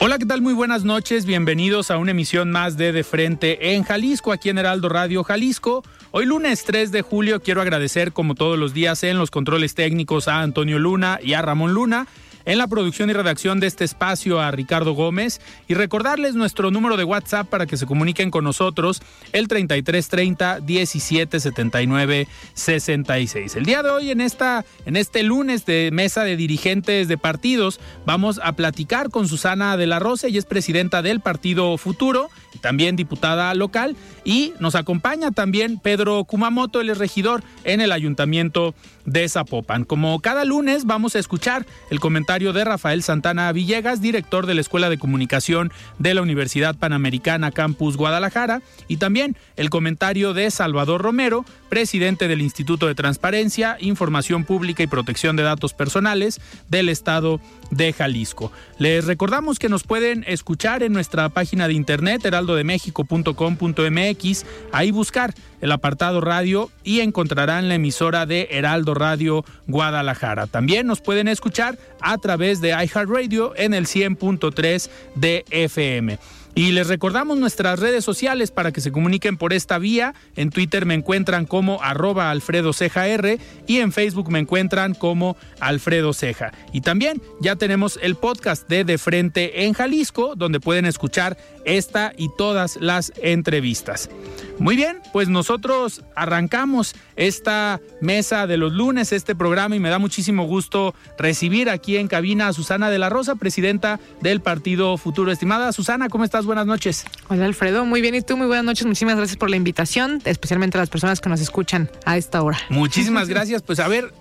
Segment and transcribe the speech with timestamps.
[0.00, 0.42] Hola, ¿qué tal?
[0.42, 1.26] Muy buenas noches.
[1.26, 5.82] Bienvenidos a una emisión más de De Frente en Jalisco, aquí en Heraldo Radio Jalisco.
[6.12, 10.28] Hoy lunes 3 de julio quiero agradecer como todos los días en los controles técnicos
[10.28, 12.06] a Antonio Luna y a Ramón Luna
[12.48, 16.96] en la producción y redacción de este espacio a Ricardo Gómez y recordarles nuestro número
[16.96, 23.54] de WhatsApp para que se comuniquen con nosotros, el 3330 1779 66.
[23.54, 27.80] El día de hoy en esta en este lunes de mesa de dirigentes de partidos
[28.06, 32.47] vamos a platicar con Susana de la Rosa, ella es presidenta del Partido Futuro y
[32.60, 39.28] también diputada local y nos acompaña también Pedro Kumamoto, el regidor en el Ayuntamiento de
[39.28, 39.84] Zapopan.
[39.84, 44.60] Como cada lunes vamos a escuchar el comentario de Rafael Santana Villegas, director de la
[44.60, 51.02] Escuela de Comunicación de la Universidad Panamericana Campus Guadalajara, y también el comentario de Salvador
[51.02, 57.40] Romero, presidente del Instituto de Transparencia, Información Pública y Protección de Datos Personales del Estado
[57.70, 58.52] de Jalisco.
[58.78, 65.72] Les recordamos que nos pueden escuchar en nuestra página de internet heraldodemexico.com.mx, ahí buscar el
[65.72, 70.46] apartado radio y encontrarán la emisora de Heraldo Radio Guadalajara.
[70.46, 76.18] También nos pueden escuchar a través de iHeartRadio en el 100.3 de FM.
[76.54, 80.14] Y les recordamos nuestras redes sociales para que se comuniquen por esta vía.
[80.34, 85.36] En Twitter me encuentran como arroba Alfredo Ceja R y en Facebook me encuentran como
[85.60, 86.52] Alfredo Ceja.
[86.72, 92.12] Y también ya tenemos el podcast de De Frente en Jalisco, donde pueden escuchar esta
[92.16, 94.10] y todas las entrevistas.
[94.58, 99.98] Muy bien, pues nosotros arrancamos esta mesa de los lunes, este programa, y me da
[99.98, 105.30] muchísimo gusto recibir aquí en cabina a Susana de la Rosa, presidenta del Partido Futuro.
[105.30, 106.46] Estimada Susana, ¿cómo estás?
[106.46, 107.04] Buenas noches.
[107.28, 108.14] Hola Alfredo, muy bien.
[108.14, 108.36] ¿Y tú?
[108.36, 108.86] Muy buenas noches.
[108.86, 112.58] Muchísimas gracias por la invitación, especialmente a las personas que nos escuchan a esta hora.
[112.70, 113.62] Muchísimas gracias.
[113.62, 114.14] Pues a ver,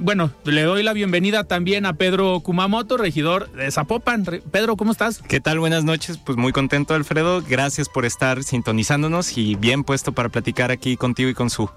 [0.00, 4.24] bueno, le doy la bienvenida también a Pedro Kumamoto, regidor de Zapopan.
[4.52, 5.22] Pedro, ¿cómo estás?
[5.28, 5.58] ¿Qué tal?
[5.58, 6.18] Buenas noches.
[6.18, 7.42] Pues muy contento, Alfredo.
[7.42, 11.68] Gracias por estar sintonizándonos y bien puesto para platicar aquí contigo y con su.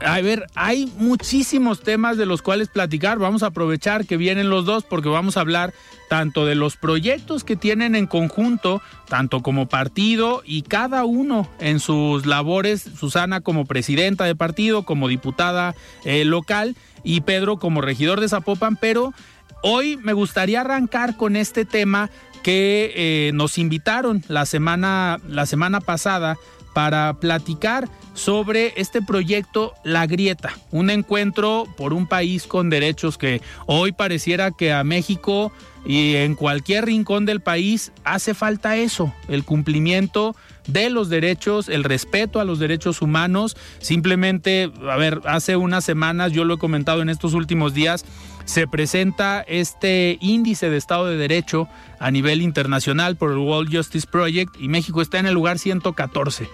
[0.00, 3.18] A ver, hay muchísimos temas de los cuales platicar.
[3.18, 5.72] Vamos a aprovechar que vienen los dos porque vamos a hablar
[6.08, 11.80] tanto de los proyectos que tienen en conjunto, tanto como partido y cada uno en
[11.80, 15.74] sus labores, Susana como presidenta de partido, como diputada
[16.04, 19.14] eh, local y Pedro como regidor de Zapopan, pero
[19.62, 22.10] hoy me gustaría arrancar con este tema
[22.42, 26.36] que eh, nos invitaron la semana, la semana pasada
[26.76, 33.40] para platicar sobre este proyecto La Grieta, un encuentro por un país con derechos que
[33.64, 35.52] hoy pareciera que a México
[35.86, 41.82] y en cualquier rincón del país hace falta eso, el cumplimiento de los derechos, el
[41.82, 43.56] respeto a los derechos humanos.
[43.78, 48.04] Simplemente, a ver, hace unas semanas, yo lo he comentado en estos últimos días,
[48.46, 51.68] se presenta este índice de Estado de Derecho
[51.98, 56.48] a nivel internacional por el World Justice Project y México está en el lugar 114.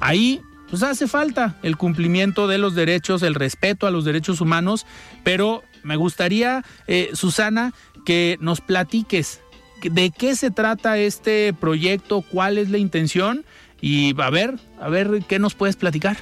[0.00, 4.86] Ahí pues hace falta el cumplimiento de los derechos, el respeto a los derechos humanos,
[5.22, 7.72] pero me gustaría, eh, Susana,
[8.04, 9.40] que nos platiques
[9.82, 13.44] de qué se trata este proyecto, cuál es la intención
[13.80, 16.16] y a ver, a ver qué nos puedes platicar.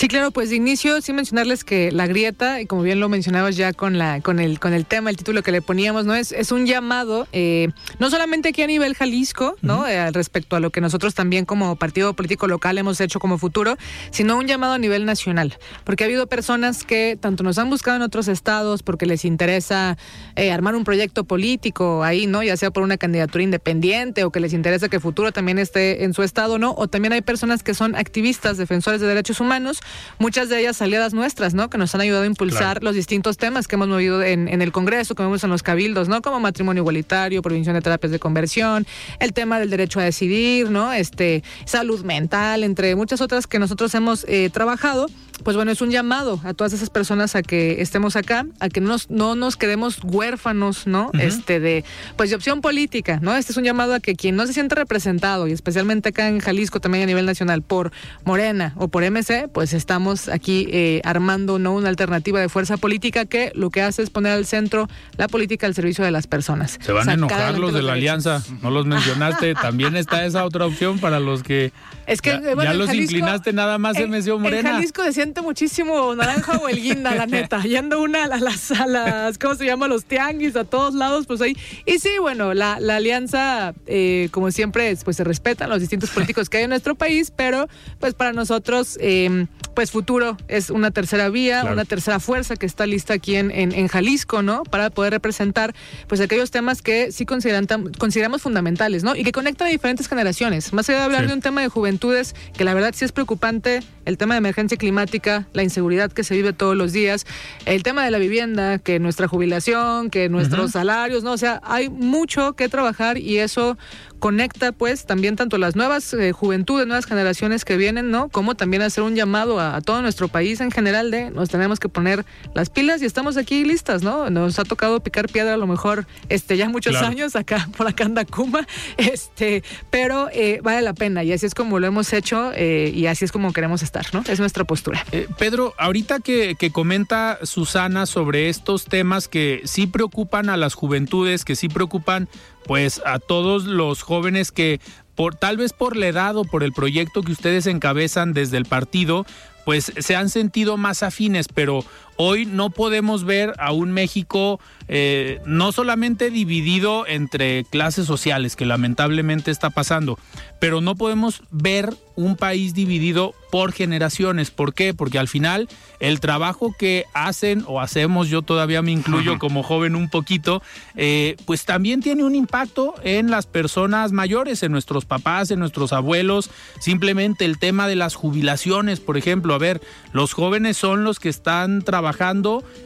[0.00, 3.54] Sí, claro, pues de inicio sí mencionarles que la grieta, y como bien lo mencionabas
[3.54, 6.32] ya con la con el con el tema, el título que le poníamos, no es
[6.32, 7.68] es un llamado eh,
[7.98, 11.76] no solamente aquí a nivel Jalisco, no eh, respecto a lo que nosotros también como
[11.76, 13.76] partido político local hemos hecho como futuro,
[14.10, 17.98] sino un llamado a nivel nacional, porque ha habido personas que tanto nos han buscado
[17.98, 19.98] en otros estados porque les interesa
[20.34, 24.40] eh, armar un proyecto político ahí, no, ya sea por una candidatura independiente o que
[24.40, 27.74] les interesa que futuro también esté en su estado, no, o también hay personas que
[27.74, 29.82] son activistas, defensores de derechos humanos
[30.18, 31.70] muchas de ellas aliadas nuestras, ¿no?
[31.70, 34.72] Que nos han ayudado a impulsar los distintos temas que hemos movido en, en, el
[34.72, 36.22] Congreso, que vemos en los cabildos, ¿no?
[36.22, 38.86] Como matrimonio igualitario, prevención de terapias de conversión,
[39.18, 40.92] el tema del derecho a decidir, ¿no?
[40.92, 45.06] Este, salud mental, entre muchas otras que nosotros hemos eh, trabajado
[45.44, 48.80] pues bueno, es un llamado a todas esas personas a que estemos acá, a que
[48.80, 51.10] no nos, no nos quedemos huérfanos, ¿no?
[51.18, 51.84] Este de,
[52.16, 53.34] pues de opción política, ¿no?
[53.34, 56.40] Este es un llamado a que quien no se siente representado, y especialmente acá en
[56.40, 57.92] Jalisco, también a nivel nacional, por
[58.24, 61.74] Morena o por MC, pues estamos aquí eh, armando ¿no?
[61.74, 65.66] una alternativa de fuerza política que lo que hace es poner al centro la política
[65.66, 66.78] al servicio de las personas.
[66.80, 70.66] Se van a enojar los de la alianza, no los mencionaste, también está esa otra
[70.66, 71.72] opción para los que
[72.10, 74.70] es que, ya, bueno, los inclinaste nada más en, MC Morena.
[74.70, 77.62] En Jalisco se siente muchísimo naranja o el guinda, la neta.
[77.62, 79.86] Yendo una a las, a las, ¿cómo se llama?
[79.86, 81.56] Los tianguis, a todos lados, pues ahí.
[81.86, 86.50] Y sí, bueno, la, la alianza, eh, como siempre, pues se respetan los distintos políticos
[86.50, 87.68] que hay en nuestro país, pero
[88.00, 89.46] pues para nosotros, eh,
[89.76, 93.72] pues futuro es una tercera vía, una tercera fuerza que está lista aquí en, en,
[93.72, 94.64] en, Jalisco, ¿no?
[94.64, 95.76] Para poder representar,
[96.08, 97.68] pues aquellos temas que sí consideran,
[97.98, 99.14] consideramos fundamentales, ¿no?
[99.14, 100.72] Y que conectan a diferentes generaciones.
[100.72, 101.28] Más allá de hablar sí.
[101.28, 102.10] de un tema de juventud,
[102.56, 105.19] que la verdad sí es preocupante, el tema de emergencia climática,
[105.52, 107.26] la inseguridad que se vive todos los días,
[107.66, 110.72] el tema de la vivienda, que nuestra jubilación, que nuestros uh -huh.
[110.72, 111.32] salarios, ¿no?
[111.32, 113.76] O sea, hay mucho que trabajar y eso
[114.20, 118.28] conecta pues también tanto las nuevas eh, juventudes, nuevas generaciones que vienen, ¿no?
[118.28, 121.80] Como también hacer un llamado a, a, todo nuestro país en general de nos tenemos
[121.80, 122.24] que poner
[122.54, 124.30] las pilas y estamos aquí listas, ¿no?
[124.30, 127.08] Nos ha tocado picar piedra a lo mejor este ya muchos claro.
[127.08, 131.54] años acá por acá en Dacuma, este, pero eh, vale la pena y así es
[131.54, 134.22] como lo hemos hecho eh, y así es como queremos estar, ¿no?
[134.28, 135.04] Es nuestra postura.
[135.38, 141.44] Pedro, ahorita que, que comenta Susana sobre estos temas que sí preocupan a las juventudes,
[141.44, 142.28] que sí preocupan
[142.64, 144.80] pues a todos los jóvenes que
[145.14, 148.64] por tal vez por la edad o por el proyecto que ustedes encabezan desde el
[148.64, 149.26] partido,
[149.64, 151.84] pues se han sentido más afines, pero
[152.22, 154.60] hoy no podemos ver a un México
[154.92, 160.18] eh, no solamente dividido entre clases sociales, que lamentablemente está pasando,
[160.60, 164.50] pero no podemos ver un país dividido por generaciones.
[164.50, 164.92] ¿Por qué?
[164.92, 165.68] Porque al final
[166.00, 170.60] el trabajo que hacen o hacemos, yo todavía me incluyo como joven un poquito,
[170.96, 175.92] eh, pues también tiene un impacto en las personas mayores, en nuestros papás, en nuestros
[175.92, 176.50] abuelos.
[176.80, 179.54] Simplemente el tema de las jubilaciones, por ejemplo.
[179.54, 179.80] A ver,
[180.12, 182.09] los jóvenes son los que están trabajando,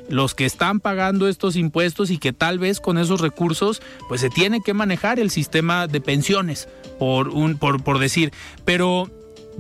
[0.09, 4.31] los que están pagando estos impuestos y que tal vez con esos recursos, pues se
[4.31, 6.69] tiene que manejar el sistema de pensiones,
[6.99, 8.33] por un, por, por decir.
[8.65, 9.11] Pero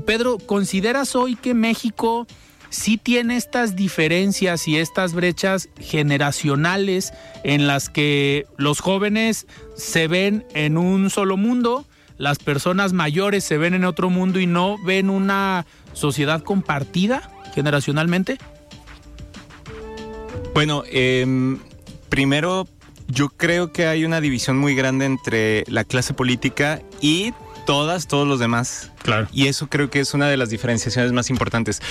[0.06, 2.26] Pedro, ¿consideras hoy que México
[2.74, 7.12] sí tiene estas diferencias y estas brechas generacionales
[7.44, 9.46] en las que los jóvenes
[9.76, 11.86] se ven en un solo mundo,
[12.18, 18.38] las personas mayores se ven en otro mundo y no ven una sociedad compartida generacionalmente?
[20.54, 21.58] Bueno, eh,
[22.08, 22.68] primero
[23.08, 27.34] yo creo que hay una división muy grande entre la clase política y
[27.66, 28.92] todas, todos los demás.
[29.02, 29.28] Claro.
[29.32, 31.82] Y eso creo que es una de las diferenciaciones más importantes.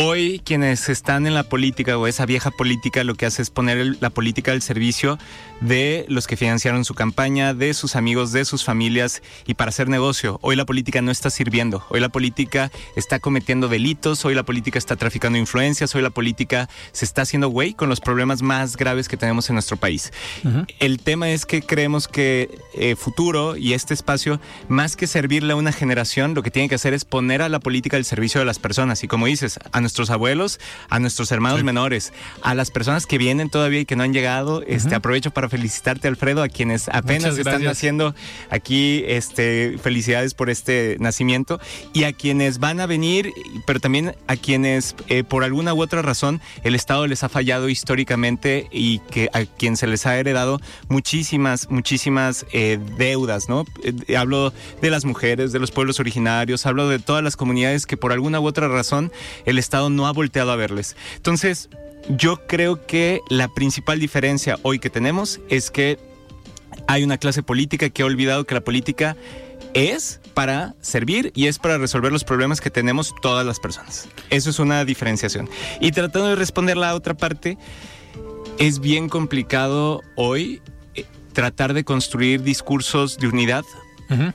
[0.00, 3.78] Hoy quienes están en la política o esa vieja política lo que hace es poner
[3.78, 5.18] el, la política al servicio
[5.60, 9.88] de los que financiaron su campaña, de sus amigos, de sus familias y para hacer
[9.88, 10.38] negocio.
[10.40, 11.84] Hoy la política no está sirviendo.
[11.88, 16.68] Hoy la política está cometiendo delitos, hoy la política está traficando influencias, hoy la política
[16.92, 20.12] se está haciendo güey con los problemas más graves que tenemos en nuestro país.
[20.44, 20.74] Uh -huh.
[20.78, 25.56] El tema es que creemos que eh, futuro y este espacio, más que servirle a
[25.56, 28.44] una generación, lo que tiene que hacer es poner a la política al servicio de
[28.44, 29.02] las personas.
[29.02, 31.64] Y como dices, a nuestros abuelos, a nuestros hermanos sí.
[31.64, 34.58] menores, a las personas que vienen todavía y que no han llegado.
[34.58, 34.64] Uh -huh.
[34.68, 38.14] Este aprovecho para felicitarte, Alfredo, a quienes apenas están haciendo
[38.50, 39.02] aquí.
[39.06, 41.58] Este, felicidades por este nacimiento
[41.94, 43.32] y a quienes van a venir,
[43.66, 47.70] pero también a quienes eh, por alguna u otra razón el Estado les ha fallado
[47.70, 53.64] históricamente y que a quien se les ha heredado muchísimas, muchísimas eh, deudas, ¿no?
[53.82, 54.52] Eh, hablo
[54.82, 58.40] de las mujeres, de los pueblos originarios, hablo de todas las comunidades que por alguna
[58.40, 59.12] u otra razón
[59.46, 60.96] el Estado no ha volteado a verles.
[61.16, 61.68] Entonces,
[62.08, 65.98] yo creo que la principal diferencia hoy que tenemos es que
[66.86, 69.16] hay una clase política que ha olvidado que la política
[69.74, 74.08] es para servir y es para resolver los problemas que tenemos todas las personas.
[74.30, 75.48] Eso es una diferenciación.
[75.80, 77.58] Y tratando de responder la otra parte,
[78.58, 80.62] es bien complicado hoy
[80.94, 83.64] eh, tratar de construir discursos de unidad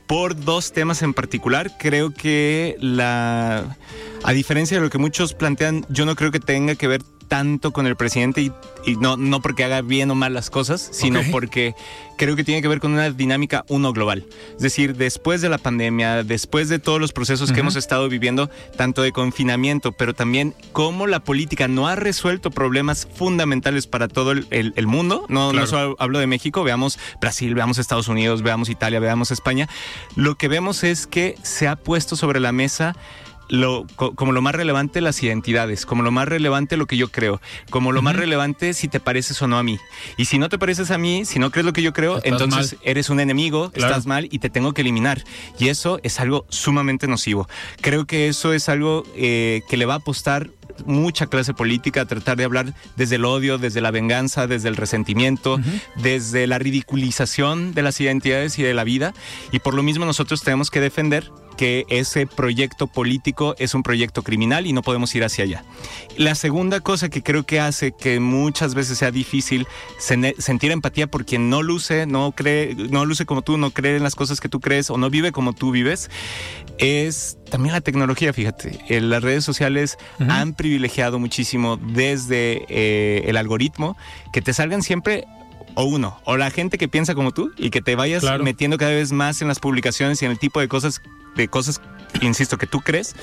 [0.07, 1.71] por dos temas en particular.
[1.77, 3.77] Creo que la,
[4.23, 7.71] a diferencia de lo que muchos plantean, yo no creo que tenga que ver tanto
[7.71, 8.51] con el presidente y,
[8.85, 11.73] y no, no porque haga bien o mal las cosas, sino porque
[12.17, 14.25] creo que tiene que ver con una dinámica uno global.
[14.55, 18.49] Es decir, después de la pandemia, después de todos los procesos que hemos estado viviendo,
[18.77, 24.31] tanto de confinamiento, pero también cómo la política no ha resuelto problemas fundamentales para todo
[24.31, 25.25] el, el- el mundo.
[25.29, 25.65] No, Claro.
[25.65, 29.67] no solo hablo de México, veamos Brasil, veamos Estados Unidos, veamos Italia, veamos España.
[30.15, 32.95] Lo que vemos es que se ha puesto sobre la mesa
[33.49, 37.09] lo, co- como lo más relevante las identidades, como lo más relevante lo que yo
[37.11, 39.79] creo, como lo más relevante si te pareces o no a mí.
[40.17, 42.31] Y si no te pareces a mí, si no crees lo que yo creo, Estás
[42.31, 42.81] entonces mal.
[42.83, 43.91] eres un enemigo, Claro.
[43.91, 45.23] estás mal y te tengo que eliminar.
[45.59, 47.47] Y eso es algo sumamente nocivo.
[47.81, 50.49] Creo que eso es algo eh, que le va a apostar
[50.87, 54.75] mucha clase política a tratar de hablar desde el odio, desde la venganza, desde el
[54.75, 55.59] resentimiento,
[55.97, 59.13] desde la ridiculización de las identidades y de la vida.
[59.51, 64.23] Y por lo mismo nosotros tenemos que defender que ese proyecto político es un proyecto
[64.23, 65.63] criminal y no podemos ir hacia allá.
[66.17, 69.67] La segunda cosa que creo que hace que muchas veces sea difícil
[69.97, 74.03] sentir empatía por quien no luce, no cree, no luce como tú, no cree en
[74.03, 76.09] las cosas que tú crees o no vive como tú vives,
[76.77, 78.79] es también la tecnología, fíjate.
[78.89, 83.95] Eh, Las redes sociales han privilegiado muchísimo desde eh, el algoritmo
[84.31, 85.25] que te salgan siempre
[85.75, 88.43] o uno, o la gente que piensa como tú y que te vayas Claro.
[88.43, 91.01] metiendo cada vez más en las publicaciones y en el tipo de cosas,
[91.35, 91.81] de cosas,
[92.21, 93.15] insisto, que tú crees,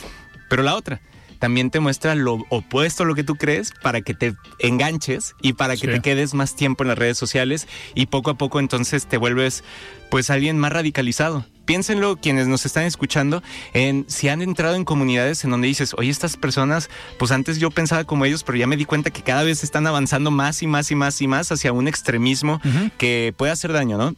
[0.49, 1.01] pero la otra
[1.39, 5.55] también te muestra lo opuesto a lo que tú crees para que te enganches y
[5.55, 5.93] para que Sí.
[5.93, 9.65] te quedes más tiempo en las redes sociales y poco a poco entonces te vuelves
[10.11, 11.47] pues alguien más radicalizado.
[11.71, 16.11] Piénsenlo quienes nos están escuchando en si han entrado en comunidades en donde dices, oye,
[16.11, 19.45] estas personas, pues antes yo pensaba como ellos, pero ya me di cuenta que cada
[19.45, 22.61] vez están avanzando más y más y más y más hacia un extremismo
[22.99, 24.17] que puede hacer daño, ¿no?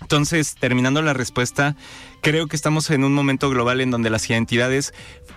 [0.00, 1.76] Entonces, terminando la respuesta,
[2.20, 4.92] creo que estamos en un momento global en donde las identidades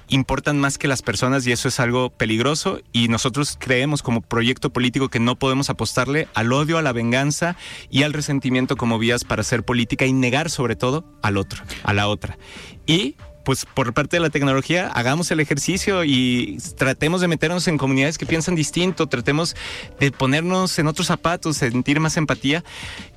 [0.07, 4.71] importan más que las personas y eso es algo peligroso y nosotros creemos como proyecto
[4.71, 7.55] político que no podemos apostarle al odio, a la venganza
[7.89, 11.93] y al resentimiento como vías para hacer política y negar sobre todo al otro, a
[11.93, 12.38] la otra.
[12.85, 17.77] Y pues por parte de la tecnología, hagamos el ejercicio y tratemos de meternos en
[17.77, 19.55] comunidades que piensan distinto, tratemos
[20.00, 22.63] de ponernos en otros zapatos, sentir más empatía.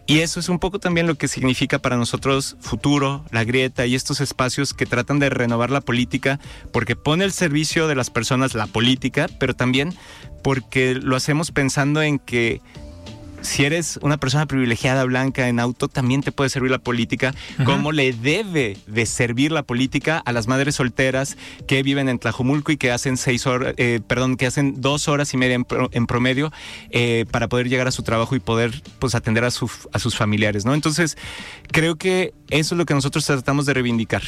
[0.06, 3.94] Y eso es un poco también lo que significa para nosotros futuro, la grieta y
[3.94, 6.40] estos espacios que tratan de renovar la política,
[6.72, 9.94] porque pone al servicio de las personas la política, pero también
[10.42, 12.60] porque lo hacemos pensando en que
[13.44, 17.34] si eres una persona privilegiada blanca en auto, también te puede servir la política,
[17.64, 21.36] como le debe de servir la política a las madres solteras
[21.68, 25.32] que viven en Tlajumulco y que hacen seis horas, eh, perdón, que hacen dos horas
[25.34, 26.52] y media en, pro- en promedio
[26.90, 30.16] eh, para poder llegar a su trabajo y poder pues atender a, su- a sus
[30.16, 30.72] familiares, ¿no?
[30.74, 31.16] Entonces,
[31.70, 34.22] creo que eso es lo que nosotros tratamos de reivindicar.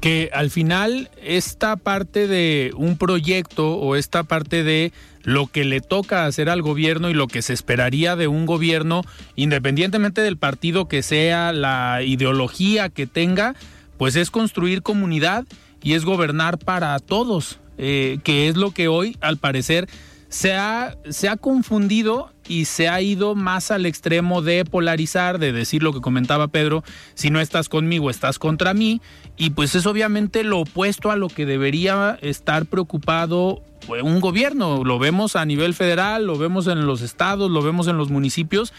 [0.00, 5.80] Que al final esta parte de un proyecto o esta parte de lo que le
[5.80, 9.02] toca hacer al gobierno y lo que se esperaría de un gobierno,
[9.36, 13.54] independientemente del partido que sea, la ideología que tenga,
[13.98, 15.44] pues es construir comunidad
[15.82, 19.88] y es gobernar para todos, eh, que es lo que hoy, al parecer,
[20.28, 25.52] se ha, se ha confundido y se ha ido más al extremo de polarizar, de
[25.52, 29.00] decir lo que comentaba Pedro, si no estás conmigo, estás contra mí,
[29.38, 34.84] y pues es obviamente lo opuesto a lo que debería estar preocupado pues, un gobierno.
[34.84, 38.74] Lo vemos a nivel federal, lo vemos en los estados, lo vemos en los municipios,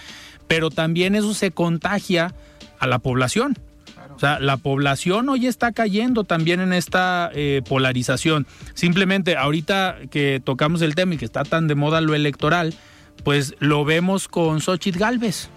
[0.48, 2.36] pero también eso se contagia
[2.78, 3.58] a la población.
[4.16, 8.46] O sea, la población hoy está cayendo también en esta eh, polarización.
[8.76, 12.76] Simplemente ahorita que tocamos el tema y que está tan de moda lo electoral,
[13.24, 15.50] pues lo vemos con Xochitl Galvez.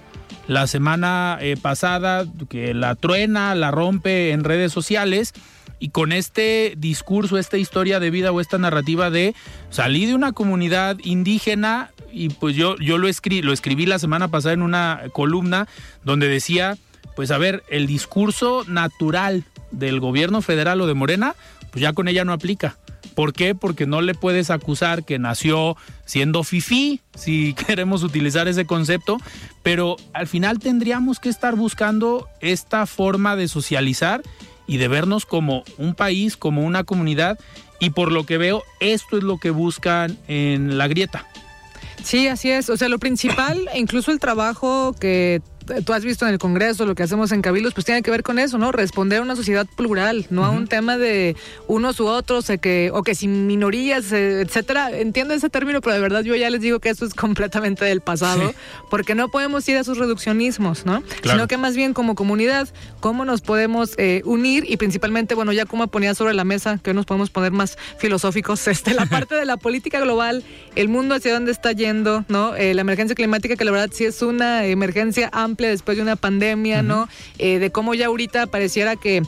[0.48, 5.32] La semana eh, pasada que la truena, la rompe en redes sociales
[5.78, 9.34] y con este discurso, esta historia de vida o esta narrativa de
[9.70, 14.28] salí de una comunidad indígena y pues yo, yo lo, escri lo escribí la semana
[14.28, 15.66] pasada en una columna
[16.04, 16.78] donde decía,
[17.14, 21.34] pues a ver, el discurso natural del gobierno federal o de Morena,
[21.70, 22.78] pues ya con ella no aplica.
[23.16, 23.54] ¿Por qué?
[23.54, 29.16] Porque no le puedes acusar que nació siendo fifí, si queremos utilizar ese concepto,
[29.62, 34.22] pero al final tendríamos que estar buscando esta forma de socializar
[34.66, 37.38] y de vernos como un país, como una comunidad,
[37.80, 41.26] y por lo que veo, esto es lo que buscan en la grieta.
[42.04, 42.68] Sí, así es.
[42.68, 45.40] O sea, lo principal, incluso el trabajo que
[45.84, 48.22] tú has visto en el Congreso, lo que hacemos en Cabildos, pues tiene que ver
[48.22, 48.72] con eso, ¿no?
[48.72, 52.90] Responder a una sociedad plural, no a un tema de unos u otros, o que,
[52.92, 54.90] o que sin minorías, eh, etcétera.
[54.90, 58.00] Entiendo ese término, pero de verdad yo ya les digo que eso es completamente del
[58.00, 58.54] pasado,
[58.90, 61.02] porque no podemos ir a sus reduccionismos, ¿no?
[61.22, 62.68] Sino que más bien como comunidad,
[63.00, 66.90] cómo nos podemos eh, unir y principalmente, bueno, ya como ponía sobre la mesa, que
[66.90, 70.44] hoy nos podemos poner más filosóficos, este, la parte de la política global,
[70.74, 72.54] el mundo hacia dónde está yendo, ¿no?
[72.54, 76.16] Eh, la emergencia climática, que la verdad sí es una emergencia amplia después de una
[76.16, 77.08] pandemia, ¿no?
[77.38, 79.22] Eh, de cómo ya ahorita pareciera que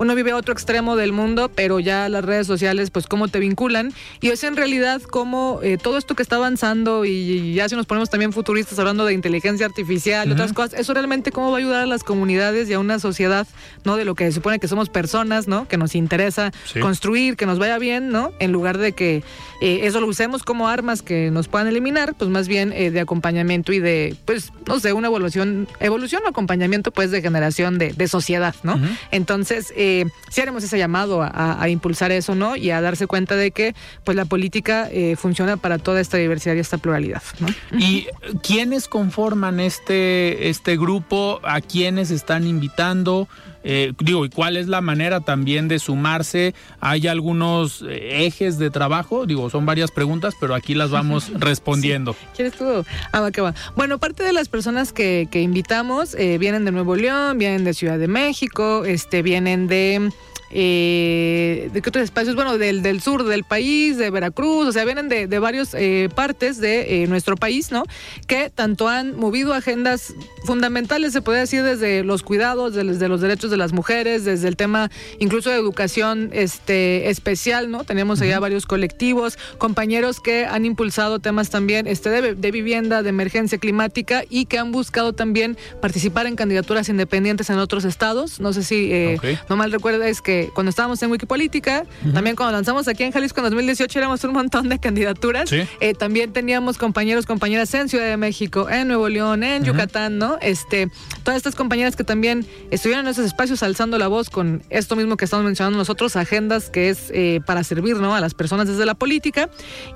[0.00, 3.38] uno vive a otro extremo del mundo, pero ya las redes sociales, pues cómo te
[3.38, 3.92] vinculan.
[4.22, 7.84] Y es en realidad cómo eh, todo esto que está avanzando y, ya si nos
[7.84, 11.60] ponemos también futuristas hablando de inteligencia artificial y otras cosas, eso realmente cómo va a
[11.60, 13.46] ayudar a las comunidades y a una sociedad,
[13.84, 13.96] ¿no?
[13.96, 15.68] De lo que se supone que somos personas, ¿no?
[15.68, 18.32] Que nos interesa construir, que nos vaya bien, ¿no?
[18.38, 19.22] En lugar de que
[19.60, 23.00] eh, eso lo usemos como armas que nos puedan eliminar, pues más bien eh, de
[23.00, 27.92] acompañamiento y de, pues, no sé, una evolución, evolución o acompañamiento, pues, de generación de,
[27.92, 28.80] de sociedad, ¿no?
[29.10, 32.56] Entonces, eh, eh, si haremos ese llamado a, impulsar eso, ¿no?
[32.56, 36.54] Y a darse cuenta de que pues la política eh, funciona para toda esta diversidad
[36.54, 37.48] y esta pluralidad, ¿no?
[37.78, 38.06] ¿Y
[38.42, 41.40] quiénes conforman este, este grupo?
[41.42, 43.28] ¿A quiénes están invitando?
[43.62, 46.54] Eh, digo, ¿y cuál es la manera también de sumarse?
[46.80, 49.26] ¿Hay algunos eh, ejes de trabajo?
[49.26, 52.16] Digo, son varias preguntas, pero aquí las vamos respondiendo.
[52.34, 52.84] ¿Quieres tú?
[53.12, 53.54] Ah, va, que va.
[53.76, 57.74] Bueno, parte de las personas que, que invitamos eh, vienen de Nuevo León, vienen de
[57.74, 60.10] Ciudad de México, este, vienen de
[60.52, 64.84] eh, de qué otros espacios, bueno, del, del sur del país, de Veracruz, o sea,
[64.84, 67.84] vienen de, de varias eh, partes de eh, nuestro país, ¿no?
[68.26, 70.12] Que tanto han movido agendas
[70.44, 74.56] fundamentales, se puede decir, desde los cuidados, desde los derechos de las mujeres, desde el
[74.56, 77.84] tema incluso de educación este, especial, ¿no?
[77.84, 83.08] Tenemos allá varios colectivos, compañeros que han impulsado temas también este, de, de vivienda, de
[83.08, 88.40] emergencia climática y que han buscado también participar en candidaturas independientes en otros estados.
[88.40, 92.52] No sé si eh, no mal recuerda, es que cuando estábamos en Wikipolítica, también cuando
[92.52, 95.50] lanzamos aquí en Jalisco en 2018 éramos un montón de candidaturas.
[95.52, 100.38] Eh, también teníamos compañeros, compañeras en Ciudad de México, en Nuevo León, en Yucatán, ¿no?
[100.40, 100.90] Este,
[101.22, 105.16] todas estas compañeras que también estuvieron en esos espacios alzando la voz con esto mismo
[105.16, 108.14] que estamos mencionando nosotros, agendas que es eh, para servir, ¿no?
[108.14, 109.48] A las personas desde la política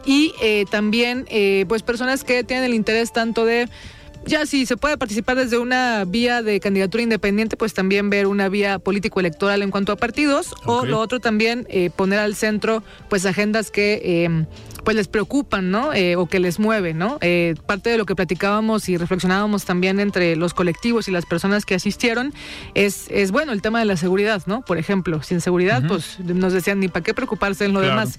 [0.06, 1.26] y eh, también,
[1.68, 3.68] pues personas que tienen el interés tanto de
[4.26, 8.48] ya si se puede participar desde una vía de candidatura independiente, pues también ver una
[8.48, 13.26] vía político-electoral en cuanto a partidos, o lo otro también eh, poner al centro pues
[13.26, 14.46] agendas que eh,
[14.84, 15.92] pues les preocupan, ¿no?
[15.92, 17.18] Eh, o que les mueve, ¿no?
[17.20, 21.64] Eh, parte de lo que platicábamos y reflexionábamos también entre los colectivos y las personas
[21.64, 22.32] que asistieron
[22.74, 24.62] es, es bueno, el tema de la seguridad, ¿no?
[24.62, 28.18] Por ejemplo, sin seguridad, pues nos decían ni para qué preocuparse en lo demás.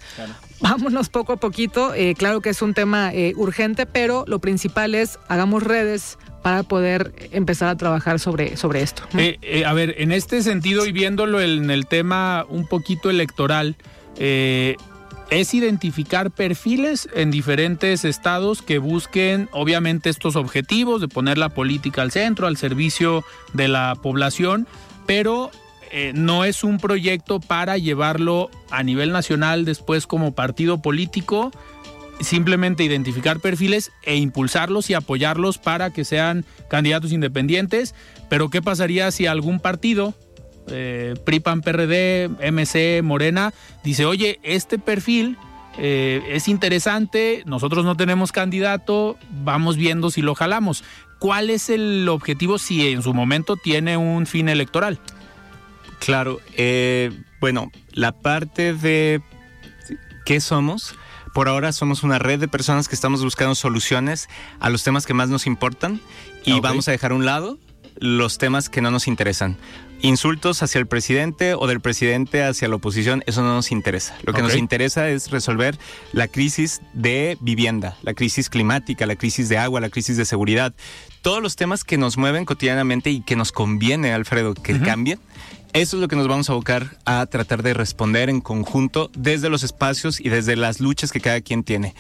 [0.60, 1.94] Vámonos poco a poquito.
[1.94, 7.14] Eh, claro que es un tema urgente, pero lo principal es hagamos redes para poder
[7.32, 9.04] empezar a trabajar sobre, sobre esto.
[9.66, 13.76] a ver, en este sentido y viéndolo en el tema un poquito electoral,
[14.18, 14.76] eh,
[15.30, 22.02] es identificar perfiles en diferentes estados que busquen obviamente estos objetivos de poner la política
[22.02, 24.68] al centro, al servicio de la población,
[25.06, 25.52] pero
[25.92, 31.52] eh, no es un proyecto para llevarlo a nivel nacional después como partido político,
[32.20, 37.96] simplemente identificar perfiles e impulsarlos y apoyarlos para que sean candidatos independientes,
[38.30, 40.14] pero ¿qué pasaría si algún partido
[40.68, 45.38] eh, PRIPAN, PRD, MC, Morena, dice, oye, este perfil
[45.78, 50.84] eh, es interesante, nosotros no tenemos candidato, vamos viendo si lo jalamos.
[51.20, 55.00] ¿Cuál es el objetivo si en su momento tiene un fin electoral?
[56.00, 59.22] Claro, eh, bueno, la parte de
[60.26, 60.96] qué somos,
[61.34, 65.14] por ahora somos una red de personas que estamos buscando soluciones a los temas que
[65.14, 66.00] más nos importan
[66.46, 67.58] y vamos a dejar a un lado
[67.98, 69.58] los temas que no nos interesan
[70.06, 74.16] insultos hacia el presidente o del presidente hacia la oposición, eso no nos interesa.
[74.24, 75.78] Lo que nos interesa es resolver
[76.14, 80.74] la crisis de vivienda, la crisis climática, la crisis de agua, la crisis de seguridad.
[81.22, 85.20] Todos los temas que nos mueven cotidianamente y que nos conviene, Alfredo, que cambien.
[85.74, 89.50] Eso es lo que nos vamos a abocar a tratar de responder en conjunto desde
[89.50, 91.96] los espacios y desde las luchas que cada quien tiene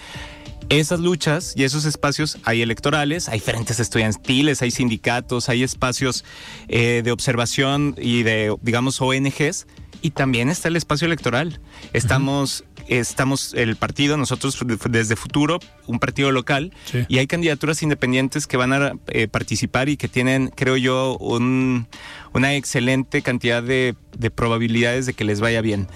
[0.70, 6.26] esas luchas y esos espacios hay electorales, hay frentes estudiantiles, hay sindicatos, hay espacios
[6.68, 9.68] eh, de observación y de, digamos, ONGs,
[10.02, 11.60] y también está el espacio electoral.
[11.94, 14.58] Estamos, estamos el partido, nosotros
[14.90, 16.74] desde Futuro, un partido local,
[17.08, 22.56] y hay candidaturas independientes que van a eh, participar y que tienen, creo yo, una
[22.56, 23.96] excelente cantidad de,
[24.36, 25.88] probabilidades de que les vaya bien.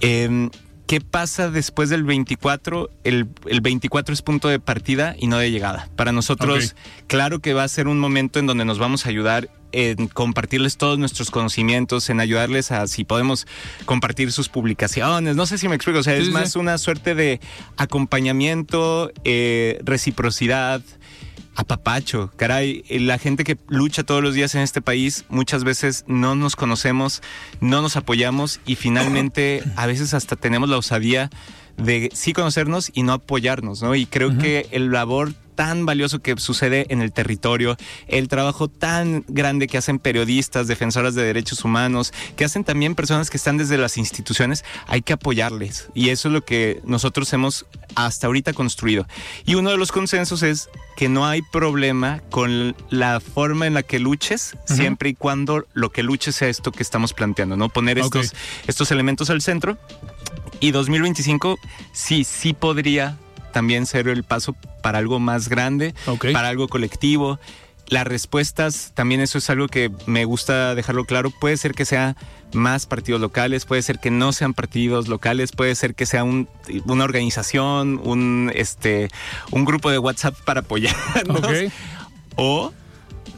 [0.00, 0.48] Em,
[0.90, 2.90] ¿qué pasa después del 24?
[3.04, 3.28] El,
[3.62, 5.88] 24 es punto de partida y no de llegada.
[5.94, 6.74] Para nosotros,
[7.06, 10.78] claro que va a ser un momento en donde nos vamos a ayudar en compartirles
[10.78, 13.46] todos nuestros conocimientos, en ayudarles a si podemos
[13.84, 15.36] compartir sus publicaciones.
[15.36, 17.38] No sé si me explico, o sea, es más una suerte de
[17.76, 20.82] acompañamiento, eh, reciprocidad,
[21.54, 22.30] apapacho.
[22.36, 26.56] Caray, la gente que lucha todos los días en este país muchas veces no nos
[26.56, 27.22] conocemos,
[27.60, 31.30] no nos apoyamos y finalmente a veces hasta tenemos la osadía
[31.76, 33.94] de sí conocernos y no apoyarnos, ¿no?
[33.94, 37.76] Y creo que el labor tan valioso que sucede en el territorio,
[38.08, 43.28] el trabajo tan grande que hacen periodistas, defensoras de derechos humanos, que hacen también personas
[43.28, 45.90] que están desde las instituciones, hay que apoyarles.
[45.92, 49.06] Y eso es lo que nosotros hemos hasta ahorita construido.
[49.44, 53.82] Y uno de los consensos es que no hay problema con la forma en la
[53.82, 57.68] que luches, siempre y cuando lo que luches sea esto que estamos planteando, ¿no?
[57.68, 58.32] Poner estos,
[58.66, 59.76] estos elementos al centro.
[60.58, 61.58] Y 2025
[61.92, 63.18] sí, sí podría
[63.52, 65.94] también ser el paso para algo más grande,
[66.32, 67.38] para algo colectivo.
[67.88, 72.16] Las respuestas, también eso es algo que me gusta dejarlo claro, puede ser que sea
[72.52, 76.48] más partidos locales, puede ser que no sean partidos locales, puede ser que sea un,
[76.86, 79.08] una organización, un, este,
[79.50, 81.42] un grupo de WhatsApp para apoyarnos.
[82.36, 82.72] O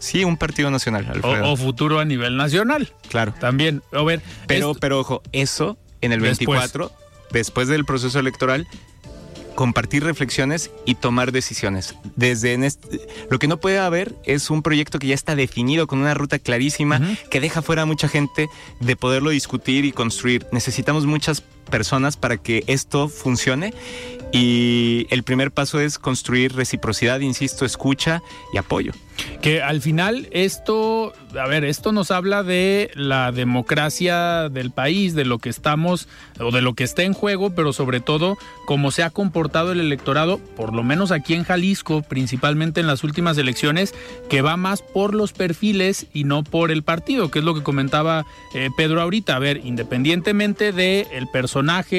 [0.03, 2.93] Sí, un partido nacional, o, futuro a nivel nacional.
[3.09, 3.33] Claro.
[3.39, 3.85] También.
[3.93, 4.21] A ver.
[4.49, 6.91] Pero, pero ojo, eso en el 24,
[7.31, 8.67] después del proceso electoral,
[9.55, 11.95] compartir reflexiones y tomar decisiones.
[12.17, 12.59] Desde
[13.31, 16.39] lo que no puede haber es un proyecto que ya está definido con una ruta
[16.39, 18.49] clarísima que deja fuera a mucha gente
[18.81, 20.47] de poderlo discutir y construir.
[20.53, 23.73] Necesitamos muchas personas para que esto funcione
[24.33, 28.23] y el primer paso es construir reciprocidad, insisto, escucha
[28.55, 28.93] y apoyo.
[29.43, 35.27] Que al final esto, a ver, esto nos habla de la democracia del país, de
[35.27, 36.09] lo que estamos
[36.41, 39.81] o de lo que está en juego, pero sobre todo cómo se ha comportado el
[39.81, 43.95] electorado, por lo menos aquí en Jalisco, principalmente en las últimas elecciones,
[44.31, 47.63] que va más por los perfiles y no por el partido, que es lo que
[47.63, 49.37] comentaba eh, Pedro ahorita.
[49.37, 51.52] A ver, independientemente del el personaje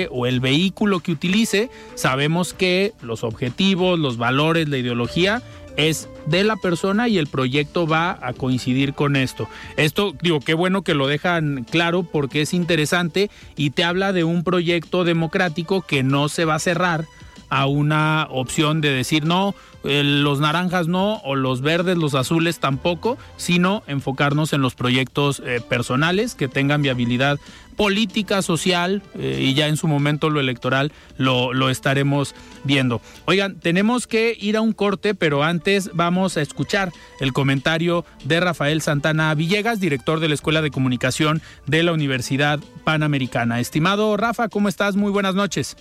[0.10, 5.42] o el vehículo que utilice, sabemos que los objetivos, los valores, la ideología
[5.78, 9.48] es de la persona y el proyecto va a coincidir con esto.
[9.78, 14.24] Esto, digo, qué bueno que lo dejan claro porque es interesante y te habla de
[14.24, 17.06] un proyecto democrático que no se va a cerrar
[17.54, 23.20] a una opción de decir no, los naranjas no, o los verdes, los azules tampoco,
[23.38, 27.38] sino enfocarnos en los proyectos eh, personales que tengan viabilidad
[27.76, 33.02] política, social eh, y ya en su momento lo electoral lo, lo estaremos viendo.
[33.26, 38.40] Oigan, tenemos que ir a un corte, pero antes vamos a escuchar el comentario de
[38.40, 43.60] Rafael Santana Villegas, director de la Escuela de Comunicación de la Universidad Panamericana.
[43.60, 44.96] Estimado Rafa, ¿cómo estás?
[44.96, 45.78] Muy buenas noches.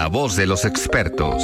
[0.00, 1.42] La voz de los expertos.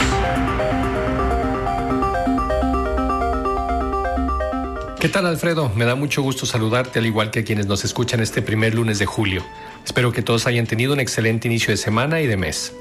[4.99, 5.71] ¿Qué tal Alfredo?
[5.77, 9.05] Me da mucho gusto saludarte al igual que quienes nos escuchan este primer lunes de
[9.05, 9.45] julio.
[9.85, 12.73] Espero que todos hayan tenido un excelente inicio de semana y de mes.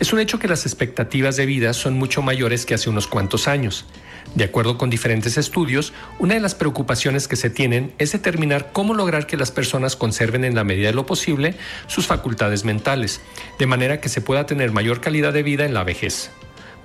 [0.00, 3.46] Es un hecho que las expectativas de vida son mucho mayores que hace unos cuantos
[3.46, 3.86] años.
[4.34, 8.94] De acuerdo con diferentes estudios, una de las preocupaciones que se tienen es determinar cómo
[8.94, 11.56] lograr que las personas conserven en la medida de lo posible
[11.86, 13.20] sus facultades mentales,
[13.58, 16.30] de manera que se pueda tener mayor calidad de vida en la vejez.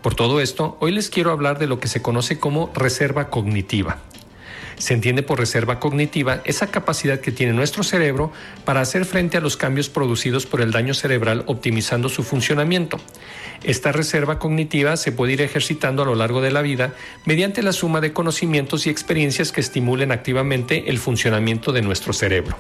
[0.02, 3.98] Por todo esto, hoy les quiero hablar de lo que se conoce como reserva cognitiva.
[4.78, 8.32] Se entiende por reserva cognitiva esa capacidad que tiene nuestro cerebro
[8.66, 13.00] para hacer frente a los cambios producidos por el daño cerebral optimizando su funcionamiento.
[13.64, 16.94] Esta reserva cognitiva se puede ir ejercitando a lo largo de la vida
[17.26, 22.58] mediante la suma de conocimientos y experiencias que estimulen activamente el funcionamiento de nuestro cerebro.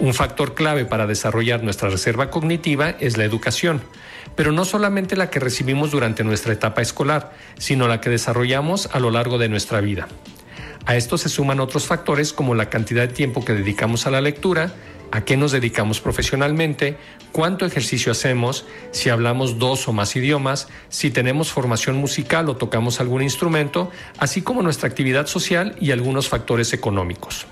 [0.00, 3.82] Un factor clave para desarrollar nuestra reserva cognitiva es la educación,
[4.36, 9.00] pero no solamente la que recibimos durante nuestra etapa escolar, sino la que desarrollamos a
[9.00, 10.06] lo largo de nuestra vida.
[10.86, 14.20] A esto se suman otros factores como la cantidad de tiempo que dedicamos a la
[14.20, 14.72] lectura,
[15.10, 16.96] a qué nos dedicamos profesionalmente,
[17.32, 23.00] cuánto ejercicio hacemos, si hablamos dos o más idiomas, si tenemos formación musical o tocamos
[23.00, 27.46] algún instrumento, así como nuestra actividad social y algunos factores económicos.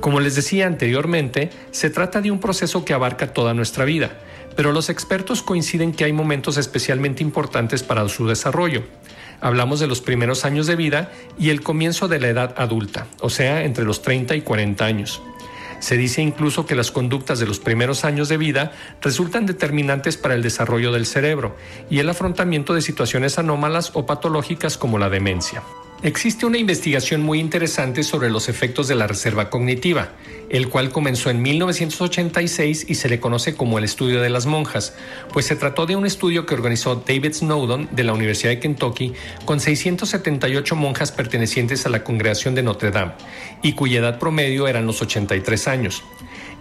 [0.00, 4.18] Como les decía anteriormente, se trata de un proceso que abarca toda nuestra vida,
[4.54, 8.84] pero los expertos coinciden que hay momentos especialmente importantes para su desarrollo.
[9.40, 13.30] Hablamos de los primeros años de vida y el comienzo de la edad adulta, o
[13.30, 15.22] sea, entre los 30 y 40 años.
[15.78, 18.72] Se dice incluso que las conductas de los primeros años de vida
[19.02, 21.56] resultan determinantes para el desarrollo del cerebro
[21.90, 25.62] y el afrontamiento de situaciones anómalas o patológicas como la demencia.
[26.02, 30.12] Existe una investigación muy interesante sobre los efectos de la reserva cognitiva,
[30.50, 34.94] el cual comenzó en 1986 y se le conoce como el estudio de las monjas,
[35.32, 39.14] pues se trató de un estudio que organizó David Snowdon de la Universidad de Kentucky
[39.46, 43.12] con 678 monjas pertenecientes a la congregación de Notre Dame
[43.62, 46.04] y cuya edad promedio eran los 83 años.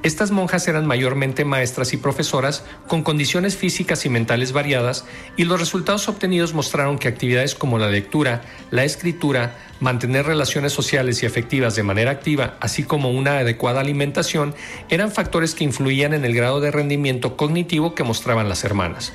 [0.06, 5.04] Estas monjas eran mayormente maestras y profesoras con condiciones físicas y mentales variadas
[5.36, 11.24] y los resultados obtenidos mostraron que actividades como la lectura, la escritura, mantener relaciones sociales
[11.24, 14.54] y afectivas de manera activa, así como una adecuada alimentación,
[14.90, 19.12] eran factores que influían en el grado de rendimiento cognitivo que mostraban las hermanas.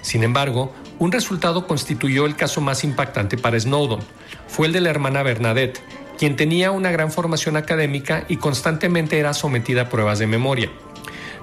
[0.00, 4.00] Sin embargo, un resultado constituyó el caso más impactante para Snowdon.
[4.48, 5.82] Fue el de la hermana Bernadette,
[6.22, 10.70] quien tenía una gran formación académica y constantemente era sometida a pruebas de memoria.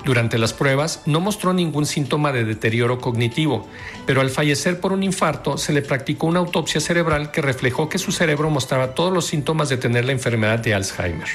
[0.05, 3.67] Durante las pruebas no mostró ningún síntoma de deterioro cognitivo,
[4.05, 7.97] pero al fallecer por un infarto se le practicó una autopsia cerebral que reflejó que
[7.97, 11.27] su cerebro mostraba todos los síntomas de tener la enfermedad de Alzheimer.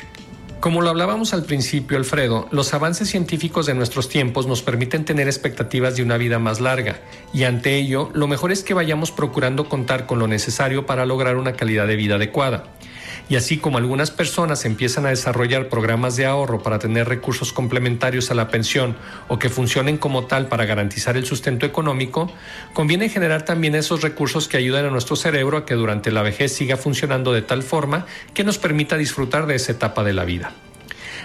[0.60, 5.26] Como lo hablábamos al principio, Alfredo, los avances científicos de nuestros tiempos nos permiten tener
[5.26, 7.00] expectativas de una vida más larga,
[7.34, 11.36] y ante ello, lo mejor es que vayamos procurando contar con lo necesario para lograr
[11.36, 12.72] una calidad de vida adecuada.
[13.28, 18.30] Y así como algunas personas empiezan a desarrollar programas de ahorro para tener recursos complementarios
[18.30, 18.96] a la pensión
[19.28, 22.30] o que funcionen como tal para garantizar el sustento económico,
[22.74, 26.52] conviene generar también esos recursos que ayuden a nuestro cerebro a que durante la vejez
[26.52, 30.52] siga funcionando de tal forma que nos permita disfrutar de esa etapa de la vida.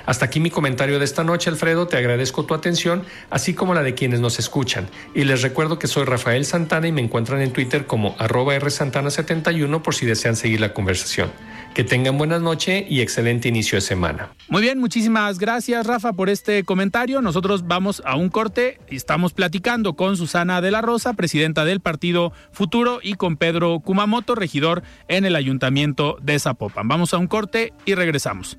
[0.06, 1.88] Hasta aquí mi comentario de esta noche, Alfredo.
[1.88, 4.90] Te agradezco tu atención, así como la de quienes nos escuchan.
[5.14, 9.82] Y les recuerdo que soy Rafael Santana y me encuentran en Twitter como arroba rsantana71
[9.82, 11.32] por si desean seguir la conversación.
[11.74, 14.30] Que tengan buenas noches y excelente inicio de semana.
[14.50, 17.22] Muy bien, muchísimas gracias Rafa por este comentario.
[17.22, 21.80] Nosotros vamos a un corte y estamos platicando con Susana de la Rosa, presidenta del
[21.80, 26.88] Partido Futuro, y con Pedro Kumamoto, regidor en el Ayuntamiento de Zapopan.
[26.88, 28.58] Vamos a un corte y regresamos.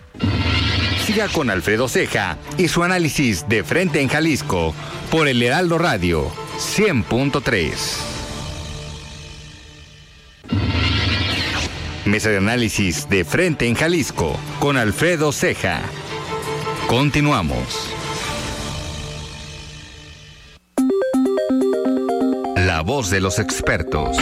[1.04, 4.74] Siga con Alfredo Ceja y su análisis de frente en Jalisco
[5.10, 8.19] por el Heraldo Radio 100.3.
[12.10, 15.80] Mesa de análisis de frente en Jalisco con Alfredo Ceja.
[16.88, 17.88] Continuamos.
[22.56, 24.16] La voz de los expertos.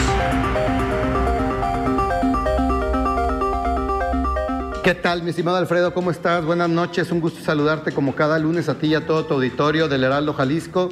[4.84, 5.94] ¿Qué tal, mi estimado Alfredo?
[5.94, 6.44] ¿Cómo estás?
[6.44, 9.88] Buenas noches, un gusto saludarte como cada lunes a ti y a todo tu auditorio
[9.88, 10.90] del Heraldo Jalisco.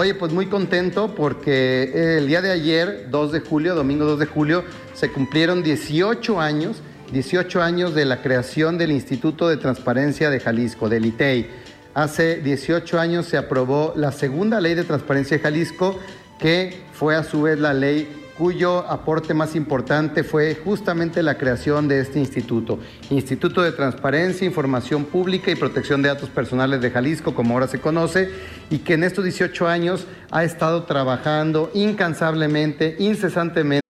[0.00, 4.26] Oye, pues muy contento porque el día de ayer, 2 de julio, domingo 2 de
[4.26, 4.62] julio,
[4.94, 10.88] se cumplieron 18 años, 18 años de la creación del Instituto de Transparencia de Jalisco,
[10.88, 11.50] del ITEI.
[11.94, 15.98] Hace 18 años se aprobó la segunda ley de transparencia de Jalisco,
[16.38, 21.88] que fue a su vez la ley cuyo aporte más importante fue justamente la creación
[21.88, 22.78] de este instituto,
[23.10, 27.80] Instituto de Transparencia, Información Pública y Protección de Datos Personales de Jalisco, como ahora se
[27.80, 28.30] conoce,
[28.70, 33.82] y que en estos 18 años ha estado trabajando incansablemente, incesantemente.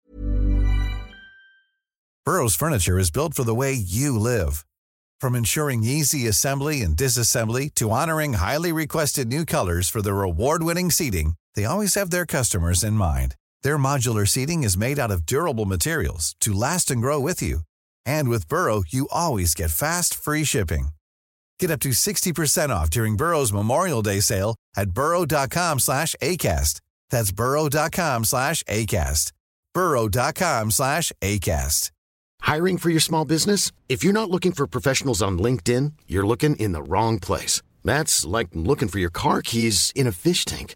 [2.26, 4.66] Burroughs Furniture is built for the way you live.
[5.20, 10.92] From ensuring easy assembly and disassembly to honoring highly requested new colors for their award-winning
[10.92, 13.36] seating, they always have their customers in mind.
[13.64, 17.62] Their modular seating is made out of durable materials to last and grow with you.
[18.06, 20.90] And with Burrow, you always get fast, free shipping.
[21.60, 26.82] Get up to 60% off during Burrow's Memorial Day sale at burrow.com slash ACAST.
[27.10, 29.32] That's burrow.com slash ACAST.
[29.74, 31.92] burrow.com slash ACAST.
[32.42, 33.72] Hiring for your small business?
[33.90, 37.62] If you're not looking for professionals on LinkedIn, you're looking in the wrong place.
[37.84, 40.76] That's like looking for your car keys in a fish tank.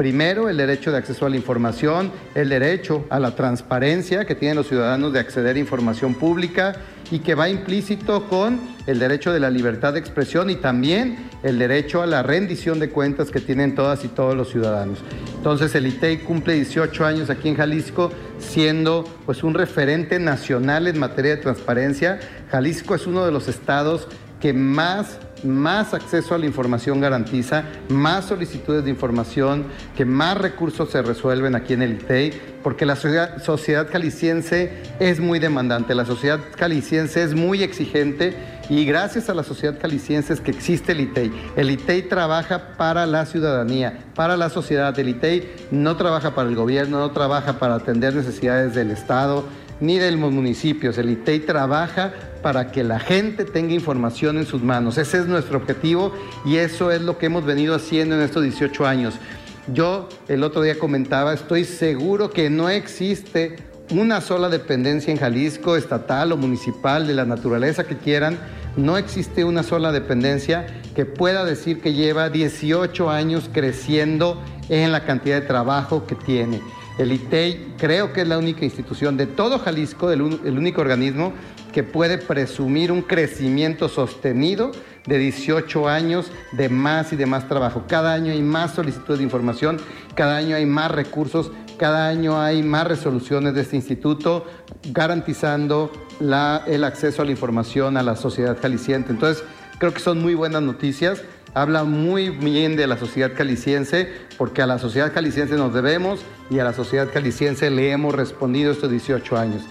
[0.00, 4.56] Primero, el derecho de acceso a la información, el derecho a la transparencia que tienen
[4.56, 6.74] los ciudadanos de acceder a información pública
[7.10, 11.58] y que va implícito con el derecho de la libertad de expresión y también el
[11.58, 15.00] derecho a la rendición de cuentas que tienen todas y todos los ciudadanos.
[15.36, 20.98] Entonces el ITEI cumple 18 años aquí en Jalisco siendo pues un referente nacional en
[20.98, 22.20] materia de transparencia.
[22.50, 24.08] Jalisco es uno de los estados
[24.40, 29.64] que más más acceso a la información garantiza, más solicitudes de información,
[29.96, 35.38] que más recursos se resuelven aquí en el ITEI, porque la sociedad, jalisciense es muy
[35.38, 38.34] demandante, la sociedad jalisciense es muy exigente
[38.68, 41.32] y gracias a la sociedad jalisciense es que existe el ITEI.
[41.56, 44.96] El ITEI trabaja para la ciudadanía, para la sociedad.
[44.96, 49.44] El ITEI no trabaja para el gobierno, no trabaja para atender necesidades del Estado
[49.80, 50.98] ni de los municipios.
[50.98, 52.12] El ITEI trabaja
[52.42, 54.98] para que la gente tenga información en sus manos.
[54.98, 56.12] Ese es nuestro objetivo
[56.44, 59.14] y eso es lo que hemos venido haciendo en estos 18 años.
[59.72, 63.56] Yo el otro día comentaba, estoy seguro que no existe
[63.90, 68.38] una sola dependencia en Jalisco, estatal o municipal, de la naturaleza que quieran,
[68.76, 75.04] no existe una sola dependencia que pueda decir que lleva 18 años creciendo en la
[75.04, 76.60] cantidad de trabajo que tiene.
[76.98, 81.32] El ITEI creo que es la única institución de todo Jalisco, el, único organismo
[81.72, 84.72] que puede presumir un crecimiento sostenido
[85.06, 87.84] de 18 años de más y de más trabajo.
[87.88, 89.78] Cada año hay más solicitudes de información,
[90.14, 94.44] cada año hay más recursos, cada año hay más resoluciones de este instituto
[94.90, 99.12] garantizando el acceso a la información a la sociedad jalisciente.
[99.12, 99.42] Entonces,
[99.78, 101.22] creo que son muy buenas noticias.
[101.52, 104.08] Habla muy bien de la sociedad caliciense,
[104.38, 108.70] porque a la sociedad caliciense nos debemos y a la sociedad caliciense le hemos respondido
[108.70, 109.62] estos 18 años.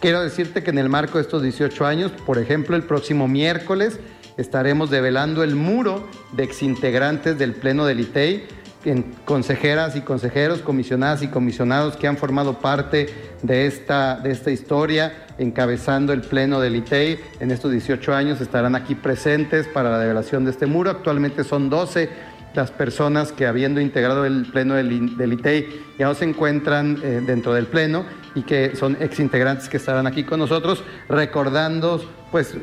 [0.00, 3.98] Quiero decirte que en el marco de estos 18 años, por ejemplo, el próximo miércoles
[4.36, 8.46] estaremos develando el muro de exintegrantes del Pleno del ITEI,
[9.24, 13.08] consejeras y consejeros, comisionadas y comisionados que han formado parte
[13.42, 18.74] de esta, de esta historia, encabezando el Pleno del ITEI en estos 18 años, estarán
[18.74, 20.90] aquí presentes para la develación de este muro.
[20.90, 25.66] Actualmente son 12 las personas que habiendo integrado el Pleno del, ITEI
[25.98, 30.24] ya no se encuentran eh, dentro del Pleno y que son exintegrantes que estarán aquí
[30.24, 32.54] con nosotros, recordando pues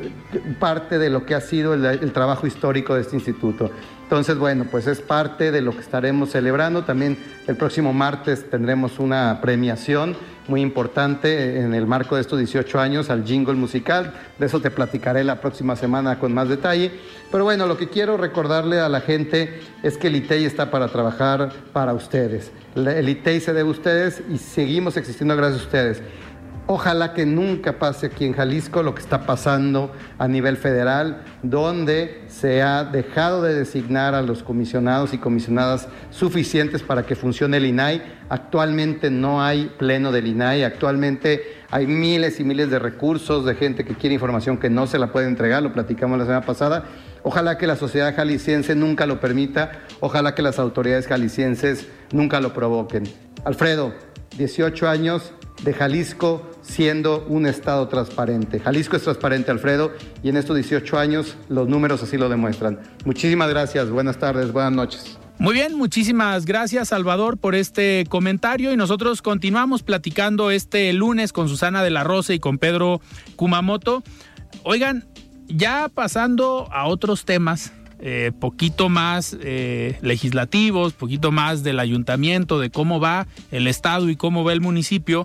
[0.58, 3.70] parte de lo que ha sido el, trabajo histórico de este instituto.
[4.02, 6.82] Entonces, bueno, pues es parte de lo que estaremos celebrando.
[6.82, 10.16] También el próximo martes tendremos una premiación
[10.48, 14.12] muy importante en el marco de estos 18 años al jingle musical.
[14.40, 16.90] De eso te platicaré la próxima semana con más detalle.
[17.30, 20.88] Pero bueno, lo que quiero recordarle a la gente es que el ITEI está para
[20.88, 22.50] trabajar para ustedes.
[22.74, 26.02] El ITEI se debe a ustedes y seguimos existiendo gracias a ustedes.
[26.72, 32.22] Ojalá que nunca pase aquí en Jalisco lo que está pasando a nivel federal, donde
[32.28, 37.66] se ha dejado de designar a los comisionados y comisionadas suficientes para que funcione el
[37.66, 38.02] INAI.
[38.28, 43.84] Actualmente no hay pleno del INAI, actualmente hay miles y miles de recursos de gente
[43.84, 46.84] que quiere información que no se la puede entregar, lo platicamos la semana pasada.
[47.24, 52.54] Ojalá que la sociedad jalisciense nunca lo permita, ojalá que las autoridades jaliscienses nunca lo
[52.54, 53.12] provoquen.
[53.44, 53.92] Alfredo,
[54.36, 55.32] 18 años
[55.64, 58.60] de Jalisco siendo un Estado transparente.
[58.60, 59.92] Jalisco es transparente, Alfredo,
[60.22, 62.80] y en estos 18 años los números así lo demuestran.
[63.04, 65.18] Muchísimas gracias, buenas tardes, buenas noches.
[65.38, 71.48] Muy bien, muchísimas gracias Salvador por este comentario y nosotros continuamos platicando este lunes con
[71.48, 73.00] Susana de la Rosa y con Pedro
[73.36, 74.02] Kumamoto.
[74.64, 75.06] Oigan,
[75.48, 82.70] ya pasando a otros temas, eh, poquito más eh, legislativos, poquito más del ayuntamiento, de
[82.70, 85.24] cómo va el Estado y cómo va el municipio.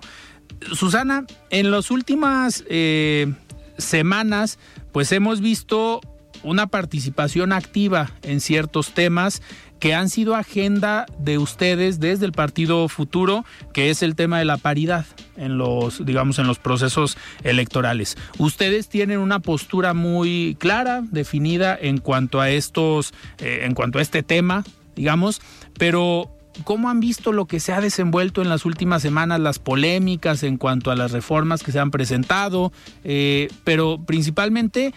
[0.72, 3.32] Susana, en las últimas eh,
[3.78, 4.58] semanas,
[4.92, 6.00] pues hemos visto
[6.42, 9.42] una participación activa en ciertos temas
[9.78, 14.44] que han sido agenda de ustedes desde el Partido Futuro, que es el tema de
[14.44, 15.04] la paridad
[15.36, 18.16] en los, digamos, en los procesos electorales.
[18.38, 24.02] Ustedes tienen una postura muy clara, definida en cuanto a estos, eh, en cuanto a
[24.02, 25.42] este tema, digamos,
[25.78, 26.30] pero
[26.64, 30.56] ¿Cómo han visto lo que se ha desenvuelto en las últimas semanas, las polémicas en
[30.56, 32.72] cuanto a las reformas que se han presentado?
[33.04, 34.94] Eh, pero principalmente,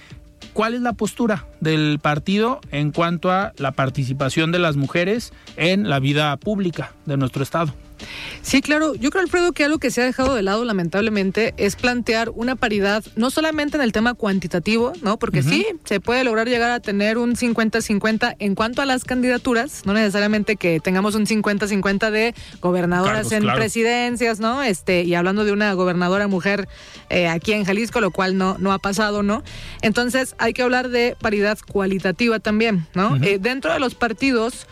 [0.53, 5.89] ¿cuál es la postura del partido en cuanto a la participación de las mujeres en
[5.89, 7.73] la vida pública de nuestro Estado?
[8.41, 8.95] Sí, claro.
[8.95, 12.55] Yo creo, Alfredo, que algo que se ha dejado de lado, lamentablemente, es plantear una
[12.55, 15.17] paridad, no solamente en el tema cuantitativo, ¿no?
[15.17, 15.49] Porque uh -huh.
[15.49, 19.93] sí, se puede lograr llegar a tener un 50-50 en cuanto a las candidaturas, no
[19.93, 23.59] necesariamente que tengamos un 50-50 de gobernadoras Cargos, en claro.
[23.59, 24.63] presidencias, ¿no?
[24.63, 26.67] Este, y hablando de una gobernadora mujer
[27.09, 29.43] eh, aquí en Jalisco, lo cual no, no ha pasado, ¿no?
[29.81, 33.09] Entonces, hay que hablar de paridad cualitativa también, ¿no?
[33.09, 33.25] Uh -huh.
[33.27, 34.67] eh, dentro de los partidos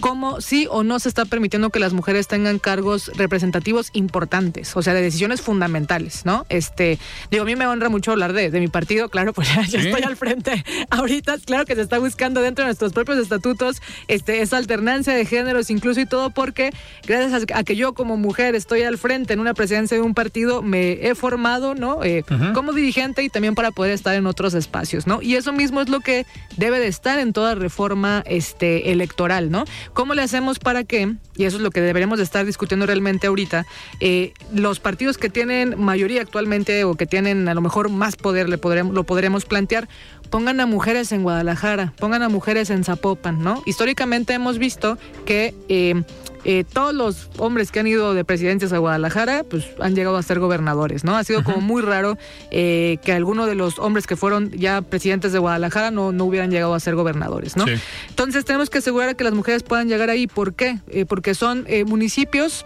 [0.00, 4.82] cómo sí o no se está permitiendo que las mujeres tengan cargos representativos importantes, o
[4.82, 6.44] sea, de decisiones fundamentales, ¿no?
[6.48, 6.98] Este,
[7.30, 10.02] digo, a mí me honra mucho hablar de, de mi partido, claro, pues ya, estoy
[10.02, 14.56] al frente ahorita, claro que se está buscando dentro de nuestros propios estatutos este, esa
[14.56, 16.70] alternancia de géneros incluso y todo porque
[17.06, 20.62] gracias a, que yo como mujer estoy al frente en una presidencia de un partido,
[20.62, 22.02] me he formado, ¿no?
[22.02, 25.22] Eh, como dirigente y también para poder estar en otros espacios, ¿no?
[25.22, 29.64] Y eso mismo es lo que debe de estar en toda reforma este, electoral, ¿no?
[29.92, 33.26] ¿Cómo le hacemos para que, y eso es lo que deberíamos de estar discutiendo realmente
[33.26, 33.66] ahorita,
[34.00, 38.48] eh, los partidos que tienen mayoría actualmente o que tienen a lo mejor más poder,
[38.48, 39.88] le podremos, lo podremos plantear,
[40.30, 43.62] pongan a mujeres en Guadalajara, pongan a mujeres en Zapopan, ¿no?
[43.66, 46.02] Históricamente hemos visto que eh,
[46.44, 50.22] eh, todos los hombres que han ido de presidencias a Guadalajara, pues han llegado a
[50.22, 51.16] ser gobernadores, ¿no?
[51.16, 52.18] Ha sido como muy raro
[52.50, 56.50] eh, que alguno de los hombres que fueron ya presidentes de Guadalajara no, no hubieran
[56.50, 57.64] llegado a ser gobernadores, ¿no?
[58.08, 60.26] Entonces tenemos que asegurar que las mujeres puedan llegar ahí.
[60.26, 60.78] ¿Por qué?
[60.88, 62.64] Eh, porque son municipios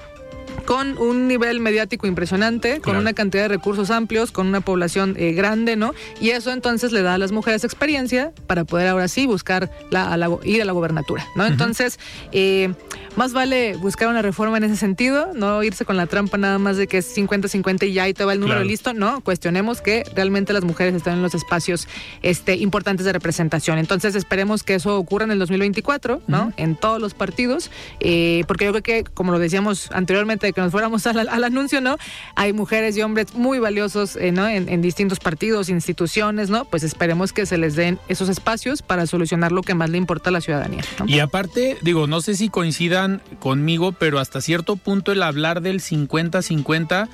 [0.66, 5.32] con un nivel mediático impresionante, con una cantidad de recursos amplios, con una población eh,
[5.32, 5.94] grande, ¿no?
[6.20, 10.28] Y eso entonces le da a las mujeres experiencia para poder ahora sí buscar la,
[10.44, 11.46] ir a la gobernatura, ¿no?
[11.46, 11.98] Entonces,
[12.32, 12.74] eh,
[13.16, 16.76] más vale buscar una reforma en ese sentido, no irse con la trampa nada más
[16.76, 20.04] de que es 50-50 y ya y te va el número listo, no, cuestionemos que
[20.14, 21.88] realmente las mujeres están en los espacios
[22.22, 23.78] este, importantes de representación.
[23.78, 26.52] Entonces, esperemos que eso ocurra en el 2024, ¿no?
[26.56, 30.72] En todos los partidos, eh, porque yo creo que, como lo decíamos anteriormente, que nos
[30.72, 31.98] fuéramos al, anuncio, ¿no?
[32.34, 34.48] Hay mujeres y hombres muy valiosos, eh, ¿no?
[34.48, 36.64] En, distintos partidos, instituciones, ¿no?
[36.64, 40.30] Pues esperemos que se les den esos espacios para solucionar lo que más le importa
[40.30, 40.82] a la ciudadanía.
[41.07, 45.80] Y aparte, digo, no sé si coincidan conmigo, pero hasta cierto punto el hablar del
[45.80, 47.09] 50-50,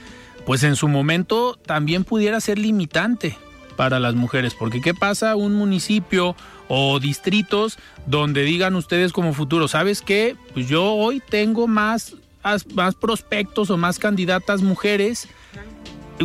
[0.47, 3.37] pues en su momento también pudiera ser limitante
[3.77, 6.37] para las mujeres, porque ¿qué pasa un municipio
[6.69, 10.37] o distritos donde digan ustedes como futuro, ¿sabes qué?
[10.55, 12.15] Pues yo hoy tengo más
[12.75, 15.29] más prospectos o más candidatas mujeres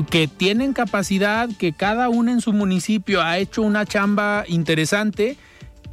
[0.09, 5.37] que tienen capacidad, que cada una en su municipio ha hecho una chamba interesante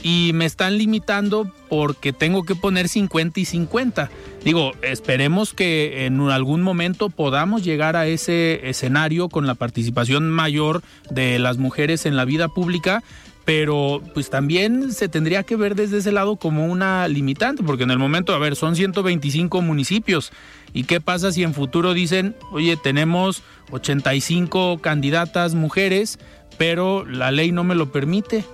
[0.03, 4.11] y me están limitando porque tengo que poner 50 y 50.
[4.45, 10.83] Digo, esperemos que en algún momento podamos llegar a ese escenario con la participación mayor
[11.11, 13.03] de las mujeres en la vida pública,
[13.45, 17.91] pero pues también se tendría que ver desde ese lado como una limitante, porque en
[17.91, 20.33] el momento, a ver, son 125 municipios.
[20.73, 26.19] ¿Y qué pasa si en futuro dicen, oye, tenemos 85 candidatas mujeres,
[26.57, 28.45] pero la ley no me lo permite?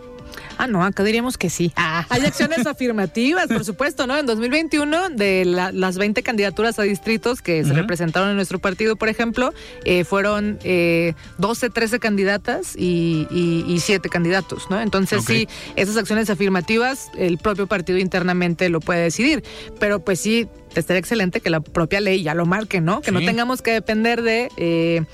[0.61, 1.73] Ah, no, acá diríamos que sí.
[1.75, 2.05] Ah.
[2.11, 4.19] Hay acciones afirmativas, por supuesto, ¿no?
[4.19, 9.09] En 2021, de las 20 candidaturas a distritos que se representaron en nuestro partido, por
[9.09, 9.55] ejemplo,
[9.87, 14.79] eh, fueron 12, eh, 13 candidatas y, y, 7 candidatos, ¿no?
[14.83, 19.43] Entonces, sí, esas acciones afirmativas, el propio partido internamente lo puede decidir.
[19.79, 23.01] Pero, pues sí, estaría excelente que la propia ley ya lo marque, ¿no?
[23.01, 25.05] Que no tengamos que depender de eh,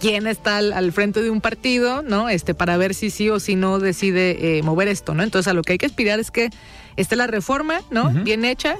[0.00, 2.28] quién está al, frente de un partido, ¿no?
[2.28, 5.22] Este, para ver si sí o si no decide eh, mover esto, ¿no?
[5.22, 6.50] Entonces, a lo que hay que aspirar es que
[6.96, 8.10] esté la reforma, ¿no?
[8.10, 8.76] Bien hecha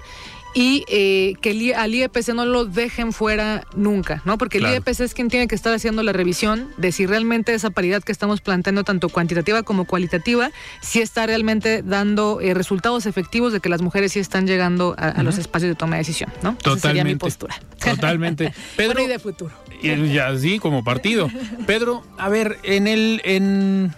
[0.55, 4.39] y eh, que al IEPC no lo dejen fuera nunca, ¿no?
[4.39, 7.71] Porque el IEPC es quien tiene que estar haciendo la revisión de si realmente esa
[7.71, 10.51] paridad que estamos planteando, tanto cuantitativa como cualitativa,
[10.81, 15.23] si está realmente dando eh, resultados efectivos de que las mujeres sí están llegando a,
[15.25, 16.55] los espacios de toma de decisión, ¿no?
[16.55, 16.79] Totalmente.
[16.79, 17.61] Esa sería mi postura.
[17.85, 18.55] Totalmente.
[18.77, 19.53] Pedro, y de futuro.
[19.83, 21.29] Y así como partido.
[21.67, 23.93] Pedro, a ver, en el en,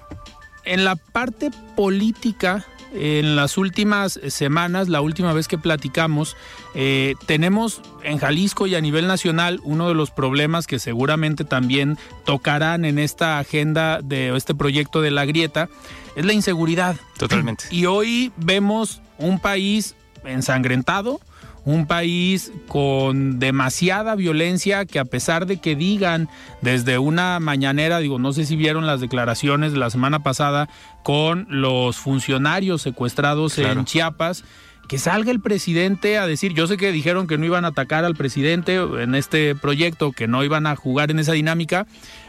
[0.64, 2.64] en la parte política
[2.96, 6.36] en las últimas semanas, la última vez que platicamos,
[6.74, 11.98] eh, tenemos en Jalisco y a nivel nacional uno de los problemas que seguramente también
[12.24, 15.68] tocarán en esta agenda de este proyecto de la grieta,
[16.16, 16.96] es la inseguridad.
[17.18, 17.64] Totalmente.
[17.70, 19.94] Y hoy vemos un país
[20.24, 21.20] ensangrentado,
[21.66, 26.28] un país con demasiada violencia que a pesar de que digan
[26.62, 30.68] desde una mañanera, digo, no sé si vieron las declaraciones de la semana pasada
[31.02, 34.44] con los funcionarios secuestrados en Chiapas,
[34.88, 38.04] que salga el presidente a decir, yo sé que dijeron que no iban a atacar
[38.04, 41.88] al presidente en este proyecto, que no iban a jugar en esa dinámica,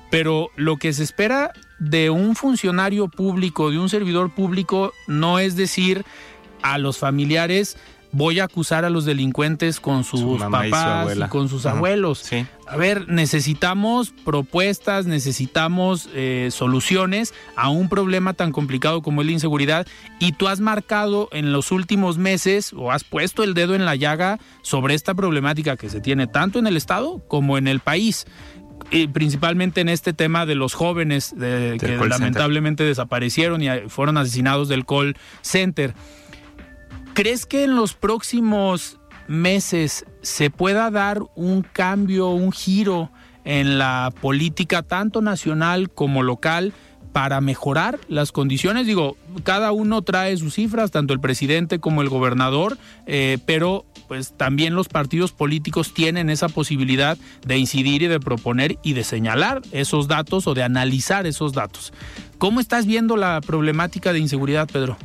[0.10, 5.56] pero lo que se espera de un funcionario público, de un servidor público, no es
[5.56, 6.06] decir
[6.64, 7.78] a los familiares,
[8.12, 12.30] voy a acusar a los delincuentes con sus papás y, con sus abuelos.
[12.68, 19.34] A ver, necesitamos propuestas, necesitamos eh, soluciones a un problema tan complicado como es la
[19.34, 19.88] inseguridad
[20.20, 23.96] y tú has marcado en los últimos meses o has puesto el dedo en la
[23.96, 28.26] llaga sobre esta problemática que se tiene tanto en el Estado como en el país.
[28.92, 34.86] Y principalmente en este tema de los jóvenes que lamentablemente desaparecieron y fueron asesinados del
[34.86, 35.94] call center.
[37.18, 43.10] ¿Crees que en los próximos meses se pueda dar un cambio, un giro
[43.44, 46.74] en la política tanto nacional como local
[47.14, 48.86] para mejorar las condiciones.
[48.86, 54.34] Digo, cada uno trae sus cifras, tanto el presidente como el gobernador, eh, pero pues
[54.38, 59.64] también los partidos políticos tienen esa posibilidad de incidir y de proponer y de señalar
[59.72, 61.94] esos datos o de analizar esos datos.
[62.38, 65.00] ¿Cómo estás viendo la problemática de inseguridad, Pedro?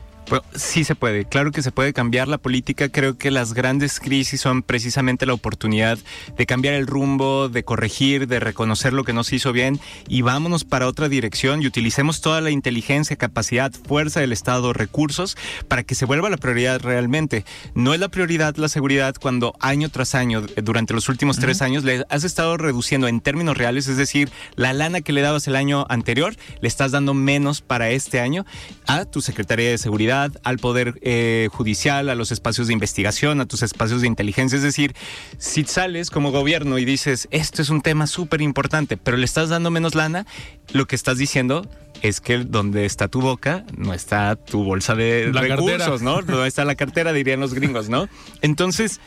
[0.54, 2.88] Sí se puede, claro que se puede cambiar la política.
[2.88, 5.98] Creo que las grandes crisis son precisamente la oportunidad
[6.36, 10.22] de cambiar el rumbo, de corregir, de reconocer lo que no se hizo bien y
[10.22, 15.36] vámonos para otra dirección y utilicemos toda la inteligencia, capacidad, fuerza del Estado, recursos
[15.68, 17.44] para que se vuelva la prioridad realmente.
[17.74, 21.84] No es la prioridad la seguridad cuando año tras año, durante los últimos tres años,
[21.84, 25.56] le has estado reduciendo en términos reales, es decir, la lana que le dabas el
[25.56, 28.44] año anterior, le estás dando menos para este año
[28.86, 33.46] a tu Secretaría de Seguridad al Poder eh, Judicial, a los espacios de investigación, a
[33.46, 34.56] tus espacios de inteligencia.
[34.56, 34.94] Es decir,
[35.38, 39.48] si sales como gobierno y dices, esto es un tema súper importante, pero le estás
[39.48, 40.26] dando menos lana,
[40.72, 41.68] lo que estás diciendo
[42.02, 46.20] es que donde está tu boca no está tu bolsa de recursos, ¿no?
[46.32, 48.08] No está la cartera, dirían los gringos, ¿no?
[48.42, 49.00] Entonces,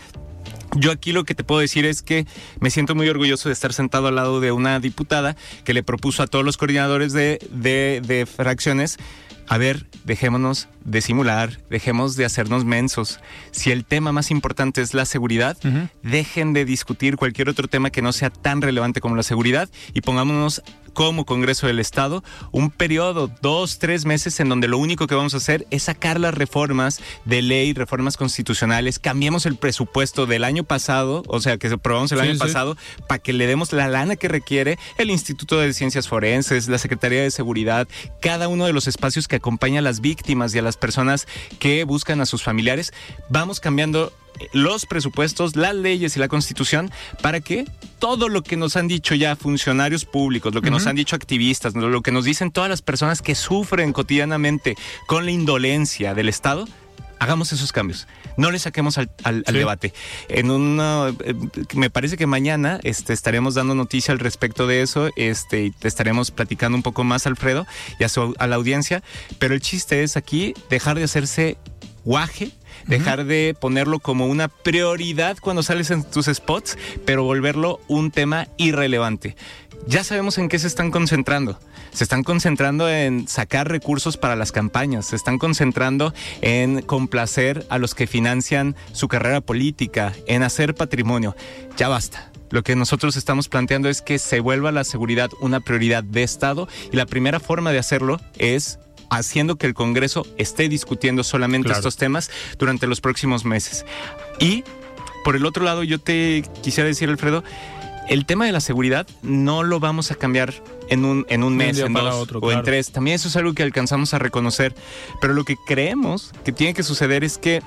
[0.77, 2.25] yo aquí lo que te puedo decir es que
[2.59, 6.23] me siento muy orgulloso de estar sentado al lado de una diputada que le propuso
[6.23, 8.97] a todos los coordinadores de, de, de fracciones
[9.47, 13.19] a ver, dejémonos de simular, dejemos de hacernos mensos.
[13.51, 15.57] Si el tema más importante es la seguridad,
[16.01, 20.01] dejen de discutir cualquier otro tema que no sea tan relevante como la seguridad y
[20.01, 20.63] pongámonos
[20.95, 25.35] como Congreso del Estado un periodo, dos, tres meses en donde lo único que vamos
[25.35, 30.63] a hacer es sacar las reformas de ley, reformas constitucionales, cambiemos el presupuesto del año
[30.63, 32.77] pasado, o sea, que aprobamos el año pasado,
[33.07, 37.21] para que le demos la lana que requiere el Instituto de Ciencias Forenses, la Secretaría
[37.21, 37.87] de Seguridad,
[38.21, 41.27] cada uno de los espacios que acompaña a las víctimas y a las personas
[41.59, 42.93] que buscan a sus familiares.
[43.29, 44.13] Vamos cambiando
[44.53, 47.65] los presupuestos, las leyes y la constitución para que
[47.99, 51.75] todo lo que nos han dicho ya funcionarios públicos, lo que nos han dicho activistas,
[51.75, 54.75] lo que nos dicen todas las personas que sufren cotidianamente
[55.07, 56.67] con la indolencia del Estado,
[57.19, 58.07] hagamos esos cambios.
[58.37, 59.93] No le saquemos al, debate.
[60.27, 61.33] En una, eh,
[61.73, 65.09] me parece que mañana este, estaremos dando noticia al respecto de eso.
[65.15, 67.65] Este, y te estaremos platicando un poco más, Alfredo,
[67.99, 68.07] y a,
[68.37, 69.03] a la audiencia.
[69.39, 71.57] Pero el chiste es aquí dejar de hacerse
[72.03, 72.51] guaje
[72.87, 78.47] dejar de ponerlo como una prioridad cuando sales en tus spots, pero volverlo un tema
[78.57, 79.35] irrelevante.
[79.87, 81.59] Ya sabemos en qué se están concentrando.
[81.91, 87.77] Se están concentrando en sacar recursos para las campañas, se están concentrando en complacer a
[87.77, 91.35] los que financian su carrera política, en hacer patrimonio.
[91.77, 92.31] Ya basta.
[92.49, 96.67] Lo que nosotros estamos planteando es que se vuelva la seguridad una prioridad de Estado
[96.91, 98.79] y la primera forma de hacerlo es
[99.09, 103.85] haciendo que el Congreso esté discutiendo solamente estos temas durante los próximos meses.
[104.39, 104.63] Y
[105.23, 107.43] por el otro lado, yo te quisiera decir, Alfredo,
[108.07, 110.53] el tema de la seguridad no lo vamos a cambiar
[110.89, 112.91] en un, en un mes, en dos o en tres.
[112.91, 114.75] También eso es algo que alcanzamos a reconocer.
[115.21, 117.61] Pero lo que creemos que tiene que suceder es que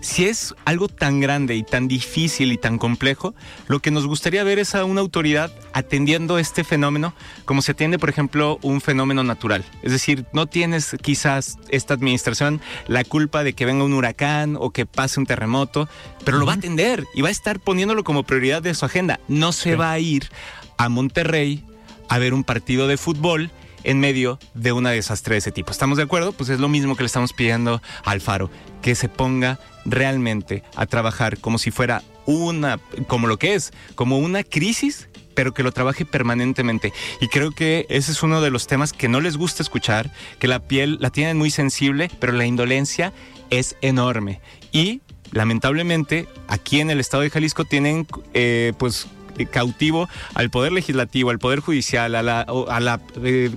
[0.00, 3.34] si es algo tan grande y tan difícil y tan complejo,
[3.66, 7.98] lo que nos gustaría ver es a una autoridad atendiendo este fenómeno como se atiende,
[7.98, 9.64] por ejemplo, un fenómeno natural.
[9.82, 14.70] Es decir, no tienes quizás esta administración la culpa de que venga un huracán o
[14.70, 15.88] que pase un terremoto,
[16.24, 19.20] pero lo va a atender y va a estar poniéndolo como prioridad de su agenda.
[19.28, 20.28] No se va a ir
[20.76, 21.64] a Monterrey
[22.08, 23.50] a ver un partido de fútbol
[23.88, 25.72] en medio de una desastre de ese tipo.
[25.72, 26.32] ¿Estamos de acuerdo?
[26.32, 28.50] Pues es lo mismo que le estamos pidiendo al Faro,
[28.82, 34.18] que se ponga realmente a trabajar como si fuera una, como lo que es, como
[34.18, 36.92] una crisis pero que lo trabaje permanentemente.
[37.20, 40.10] Y creo que ese es uno de los temas que no les gusta escuchar,
[40.40, 43.12] que la piel la tienen muy sensible, pero la indolencia
[43.48, 44.40] es enorme.
[44.72, 49.06] Y lamentablemente aquí en el estado de Jalisco tienen eh, pues
[49.46, 53.50] cautivo al Poder Legislativo, al Poder Judicial, a la, a la eh,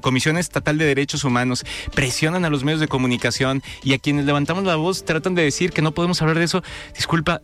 [0.00, 1.64] Comisión Estatal de Derechos Humanos,
[1.94, 5.72] presionan a los medios de comunicación y a quienes levantamos la voz tratan de decir
[5.72, 6.62] que no podemos hablar de eso.
[6.94, 7.40] Disculpa,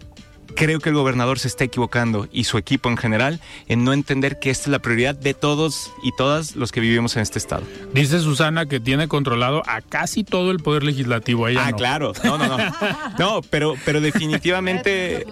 [0.59, 4.41] creo que el gobernador se está equivocando y su equipo en general en no entender
[4.41, 7.63] que esta es la prioridad de todos y todas los que vivimos en este estado.
[7.95, 11.47] Dice Susana que tiene controlado a casi todo el poder legislativo.
[11.47, 12.13] ah, claro.
[12.25, 12.59] No, no, no.
[13.19, 15.27] No, pero, pero definitivamente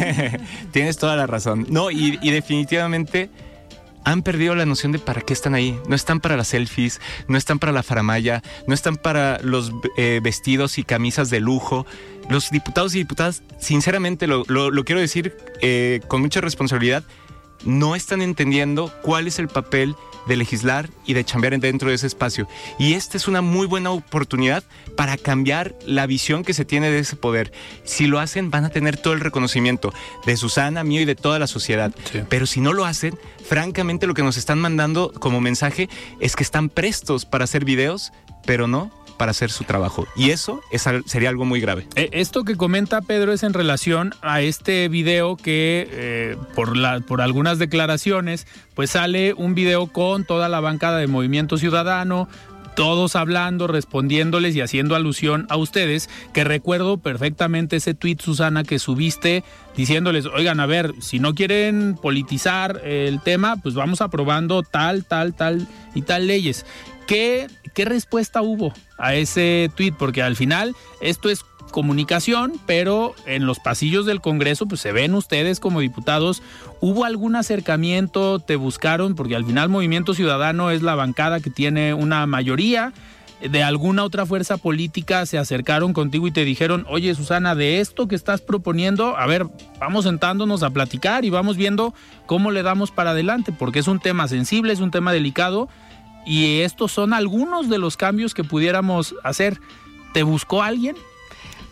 [0.72, 1.66] tienes toda la razón.
[1.68, 3.30] No, y, y definitivamente
[4.04, 5.78] han perdido la noción de para qué están ahí.
[5.88, 10.20] No están para las selfies, no están para la faramaya, no están para los eh,
[10.22, 11.86] vestidos y camisas de lujo.
[12.28, 14.44] Los diputados y diputadas, sinceramente lo,
[14.84, 17.04] quiero decir eh, con mucha responsabilidad,
[17.64, 19.94] no están entendiendo cuál es el papel
[20.26, 22.48] de legislar y de chambear dentro de ese espacio.
[22.78, 24.64] Y esta es una muy buena oportunidad
[24.96, 27.52] para cambiar la visión que se tiene de ese poder.
[27.84, 29.92] Si lo hacen, van a tener todo el reconocimiento
[30.26, 31.94] de Susana, mío y de toda la sociedad.
[32.28, 35.88] Pero si no lo hacen, francamente lo que nos están mandando como mensaje
[36.20, 38.12] es que están prestos para hacer videos,
[38.46, 40.06] pero no para hacer su trabajo.
[40.16, 40.60] Y eso
[41.06, 41.86] sería algo muy grave.
[41.96, 47.58] Eh, esto que comenta Pedro es en relación a este video que eh, por, algunas
[47.58, 52.28] declaraciones, pues sale un video con toda la bancada de Movimiento Ciudadano,
[52.74, 58.80] todos hablando, respondiéndoles y haciendo alusión a ustedes, que recuerdo perfectamente ese tweet, Susana, que
[58.80, 59.44] subiste
[59.76, 65.34] diciéndoles, oigan, a ver, si no quieren politizar el tema, pues vamos aprobando tal, tal,
[65.34, 66.66] tal y tal leyes.
[67.06, 69.92] ¿Qué, ¿Qué respuesta hubo a ese tweet?
[69.98, 71.44] Porque al final esto es
[71.74, 76.40] comunicación, pero en los pasillos del Congreso, pues se ven ustedes como diputados.
[76.80, 78.38] ¿Hubo algún acercamiento?
[78.38, 79.16] ¿Te buscaron?
[79.16, 82.92] Porque al final Movimiento Ciudadano es la bancada que tiene una mayoría.
[83.40, 88.06] ¿De alguna otra fuerza política se acercaron contigo y te dijeron, oye Susana, de esto
[88.06, 89.46] que estás proponiendo, a ver,
[89.80, 91.92] vamos sentándonos a platicar y vamos viendo
[92.26, 93.52] cómo le damos para adelante?
[93.52, 95.68] Porque es un tema sensible, es un tema delicado
[96.26, 99.60] y estos son algunos de los cambios que pudiéramos hacer.
[100.12, 100.96] ¿Te buscó alguien?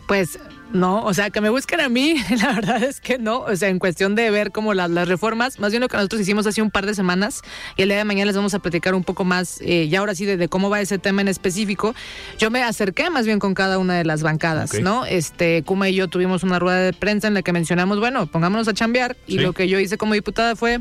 [0.06, 0.38] Pues
[0.72, 3.40] no, o sea, que me busquen a mí, la verdad es que no.
[3.40, 6.46] O sea, en cuestión de ver como las, reformas, más bien lo que nosotros hicimos
[6.46, 7.42] hace un par de semanas
[7.76, 10.14] y el día de mañana les vamos a platicar un poco más, eh, ya ahora
[10.14, 11.94] sí, de, cómo va ese tema en específico.
[12.38, 15.04] Yo me acerqué más bien con cada una de las bancadas, ¿no?
[15.04, 18.66] Este, Kuma y yo tuvimos una rueda de prensa en la que mencionamos, bueno, pongámonos
[18.68, 20.80] a chambear y lo que yo hice como diputada fue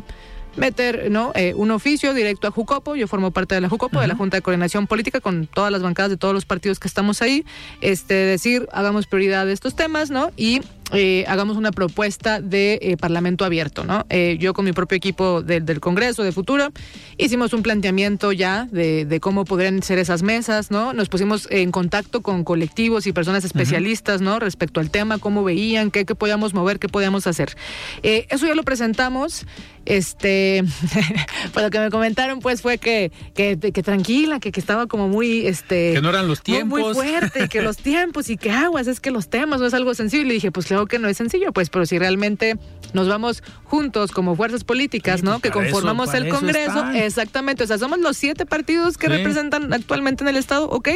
[0.55, 1.31] meter ¿no?
[1.35, 2.95] Eh, un oficio directo a Jucopo.
[2.95, 5.81] Yo formo parte de la Jucopo, de la Junta de Coordinación Política, con todas las
[5.81, 7.45] bancadas de todos los partidos que estamos ahí.
[7.81, 10.31] Este, decir, hagamos prioridad de estos temas, ¿no?
[10.35, 10.61] Y
[10.93, 14.05] eh, hagamos una propuesta de eh, parlamento abierto, ¿no?
[14.09, 16.69] Eh, yo con mi propio equipo del Congreso de Futuro
[17.17, 20.91] hicimos un planteamiento ya de, cómo podrían ser esas mesas, ¿no?
[20.93, 24.39] Nos pusimos en contacto con colectivos y personas especialistas, ¿no?
[24.39, 27.55] Respecto al tema, cómo veían, qué, qué podíamos mover, qué podíamos hacer.
[28.03, 29.45] eso ya lo presentamos.
[29.85, 30.63] Este,
[31.53, 35.47] pues lo que me comentaron, pues fue que, que, tranquila, que, que, estaba como muy,
[35.47, 38.99] este, que no eran los tiempos, muy, fuerte, que los tiempos y que aguas, es
[38.99, 40.33] que los temas no es algo sensible.
[40.33, 42.57] Y dije, pues claro que no es sencillo, pues, pero si realmente
[42.93, 45.39] nos vamos juntos como fuerzas políticas, ¿no?
[45.39, 50.23] Pues, que conformamos el Congreso, exactamente, o sea, somos los siete partidos que representan actualmente
[50.23, 50.89] en el Estado, ok,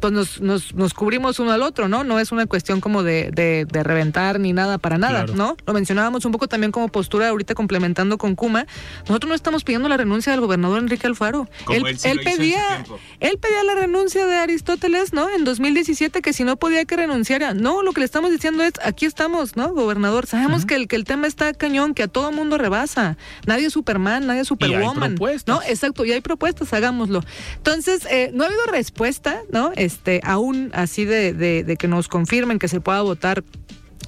[0.00, 2.04] pues nos, nos, nos, cubrimos uno al otro, ¿no?
[2.04, 5.56] No es una cuestión como de, de, reventar ni nada para nada, ¿no?
[5.66, 8.66] Lo mencionábamos un poco también como postura ahorita complementando con Kuma,
[9.06, 11.48] nosotros no estamos pidiendo la renuncia del gobernador Enrique Alfaro.
[11.70, 12.84] Él, él, pedía,
[13.20, 15.28] él pedía la renuncia de Aristóteles, ¿no?
[15.30, 17.54] En 2017 que si no podía que renunciara.
[17.54, 20.26] No, lo que le estamos diciendo es, aquí estamos, ¿no, gobernador?
[20.26, 23.16] Sabemos que, el, que el tema está cañón, que a todo mundo rebasa.
[23.46, 25.16] Nadie es Superman, nadie es Superwoman.
[25.46, 25.60] ¿no?
[25.62, 27.22] Exacto, y hay propuestas, hagámoslo.
[27.56, 29.72] Entonces, eh, no ha habido respuesta, ¿no?
[29.76, 33.44] Este, aún así de, de, de que nos confirmen que se pueda votar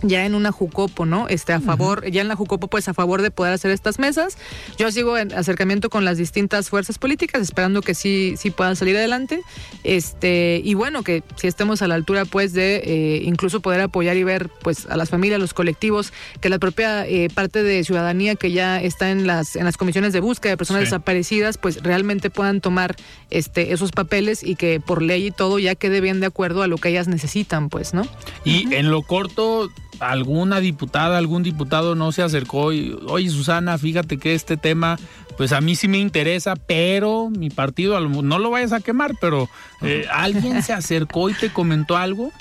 [0.03, 1.29] ya en una Jucopo, ¿no?
[1.29, 4.39] Este, a favor, ya en la Jucopo, pues a favor de poder hacer estas mesas.
[4.77, 8.97] Yo sigo en acercamiento con las distintas fuerzas políticas, esperando que sí, sí puedan salir
[8.97, 9.41] adelante.
[9.85, 14.17] Este, y bueno, que si estemos a la altura, pues, de eh, incluso poder apoyar
[14.17, 18.35] y ver, pues, a las familias, los colectivos, que la propia eh, parte de ciudadanía
[18.35, 22.31] que ya está en las, en las comisiones de búsqueda de personas desaparecidas, pues realmente
[22.31, 22.97] puedan tomar
[23.31, 26.67] este, esos papeles y que por ley y todo ya quede bien de acuerdo a
[26.67, 28.07] lo que ellas necesitan, pues, ¿no?
[28.45, 29.71] Y en lo corto,
[30.01, 34.99] alguna diputada, algún diputado no se acercó y, oye Susana, fíjate que este tema,
[35.37, 39.49] pues a mí sí me interesa, pero mi partido, no lo vayas a quemar, pero
[39.83, 42.33] eh, ¿alguien se acercó y te comentó algo?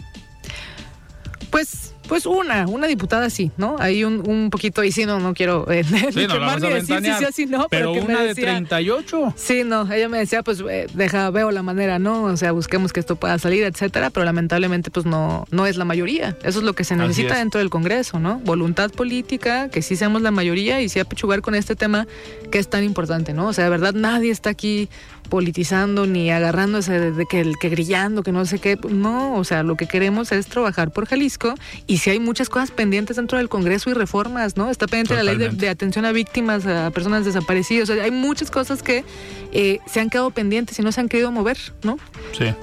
[1.50, 3.76] Pues pues una, una diputada sí, ¿no?
[3.80, 5.84] Hay un, un poquito, y sí, no, no quiero eh,
[6.14, 9.34] sí, no, la decir sí, sí, sí, no, pero, pero una de 38.
[9.36, 12.24] Sí, no, ella me decía, pues eh, deja, veo la manera, ¿no?
[12.24, 15.86] O sea, busquemos que esto pueda salir, etcétera, pero lamentablemente pues no, no es la
[15.86, 16.38] mayoría.
[16.44, 18.40] Eso es lo que se necesita dentro del Congreso, ¿no?
[18.40, 22.08] Voluntad política, que sí seamos la mayoría y sí apechugar con este tema
[22.52, 23.48] que es tan importante, ¿no?
[23.48, 24.90] O sea, de verdad nadie está aquí
[25.28, 28.78] politizando ni agarrándose de, que el que grillando, que no sé qué.
[28.90, 31.54] No, o sea, lo que queremos es trabajar por Jalisco
[31.86, 34.70] y si hay muchas cosas pendientes dentro del Congreso y reformas, ¿no?
[34.70, 37.90] Está pendiente la ley de, atención a víctimas, a personas desaparecidas.
[37.90, 39.04] O sea, hay muchas cosas que
[39.52, 41.98] eh, se han quedado pendientes y no se han querido mover, ¿no?
[42.38, 42.54] Sí.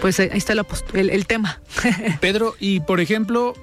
[0.00, 0.54] Pues ahí está
[0.94, 1.60] el, el tema.
[2.20, 3.54] Pedro, y por ejemplo,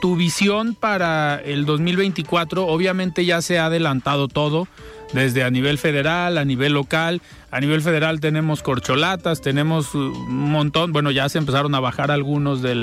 [0.00, 4.66] tu visión para el 2024, obviamente ya se ha adelantado todo
[5.12, 7.20] desde a nivel federal, a nivel local.
[7.50, 12.62] A nivel federal tenemos corcholatas, tenemos un montón, bueno, ya se empezaron a bajar algunos
[12.62, 12.74] de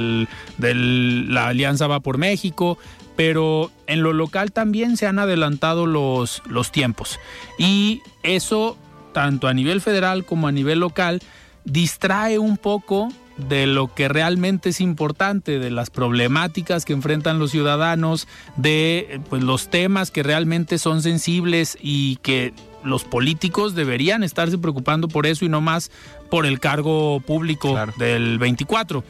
[1.30, 2.78] la Alianza Va por México,
[3.16, 6.42] pero en lo local también se han adelantado los,
[6.72, 7.20] tiempos.
[7.58, 8.78] Y eso
[9.18, 11.24] tanto a nivel federal como a nivel local,
[11.66, 13.10] distrae un poco
[13.50, 19.42] de lo que realmente es importante, de las problemáticas que enfrentan los ciudadanos, de pues,
[19.42, 22.54] los temas que realmente son sensibles y que
[22.84, 25.92] los políticos deberían estarse preocupando por eso y no más
[26.30, 29.04] por el cargo público del 24.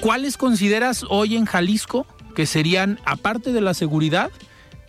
[0.00, 4.30] ¿Cuáles consideras hoy en Jalisco que serían, aparte de la seguridad,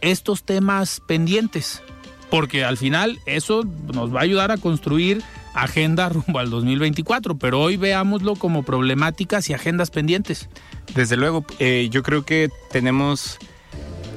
[0.02, 1.82] estos temas pendientes?
[2.30, 3.64] Porque al final eso
[3.94, 5.22] nos va a ayudar a construir
[5.54, 10.50] agenda rumbo al 2024, pero hoy veámoslo como problemáticas y agendas pendientes.
[10.96, 13.38] Desde luego, eh, yo creo que tenemos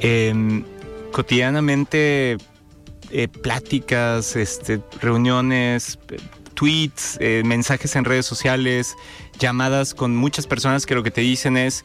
[0.00, 0.64] em,
[1.12, 2.38] cotidianamente
[3.16, 6.00] eh, pláticas, este, reuniones,
[6.54, 8.96] tweets, eh, mensajes en redes sociales,
[9.38, 11.84] llamadas con muchas personas que lo que te dicen es,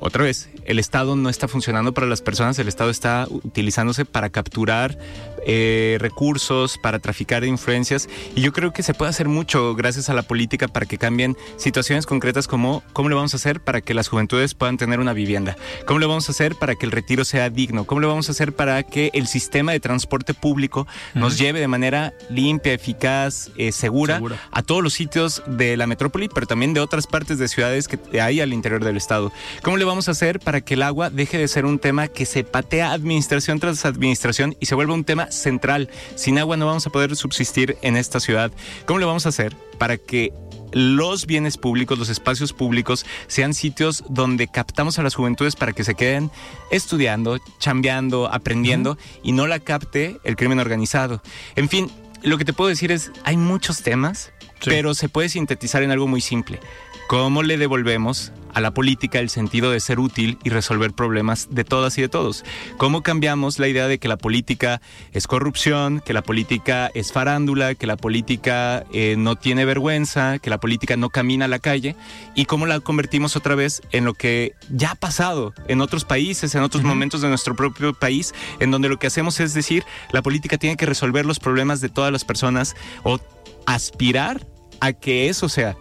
[0.00, 4.30] otra vez, el Estado no está funcionando para las personas, el Estado está utilizándose para
[4.30, 4.98] capturar
[5.46, 8.08] eh, recursos, para traficar de influencias.
[8.34, 11.36] Y yo creo que se puede hacer mucho gracias a la política para que cambien
[11.56, 15.12] situaciones concretas como cómo le vamos a hacer para que las juventudes puedan tener una
[15.12, 15.56] vivienda,
[15.86, 18.32] cómo le vamos a hacer para que el retiro sea digno, cómo le vamos a
[18.32, 23.72] hacer para que el sistema de transporte público nos lleve de manera limpia, eficaz, eh,
[23.72, 27.88] segura, a todos los sitios de la metrópoli, pero también de otras partes de ciudades
[27.88, 29.32] que hay al interior del estado.
[29.62, 32.26] ¿Cómo le vamos a hacer para que el agua deje de ser un tema que
[32.26, 35.90] se patea administración tras administración y se vuelva un tema central.
[36.14, 38.52] Sin agua no vamos a poder subsistir en esta ciudad.
[38.86, 40.32] ¿Cómo le vamos a hacer para que
[40.72, 45.84] los bienes públicos, los espacios públicos, sean sitios donde captamos a las juventudes para que
[45.84, 46.30] se queden
[46.70, 51.22] estudiando, chambeando, aprendiendo y no la capte el crimen organizado.
[51.54, 51.90] En fin,
[52.22, 54.32] lo que te puedo decir es, hay muchos temas,
[54.64, 56.58] pero se puede sintetizar en algo muy simple.
[57.06, 61.64] ¿Cómo le devolvemos a la política el sentido de ser útil y resolver problemas de
[61.64, 62.44] todas y de todos?
[62.76, 64.80] ¿Cómo cambiamos la idea de que la política
[65.12, 70.50] es corrupción, que la política es farándula, que la política eh, no tiene vergüenza, que
[70.50, 71.96] la política no camina a la calle?
[72.34, 76.54] ¿Y cómo la convertimos otra vez en lo que ya ha pasado en otros países,
[76.54, 80.22] en otros momentos de nuestro propio país, en donde lo que hacemos es decir, la
[80.22, 83.18] política tiene que resolver los problemas de todas las personas o
[83.66, 84.46] aspirar
[84.80, 85.76] a que eso sea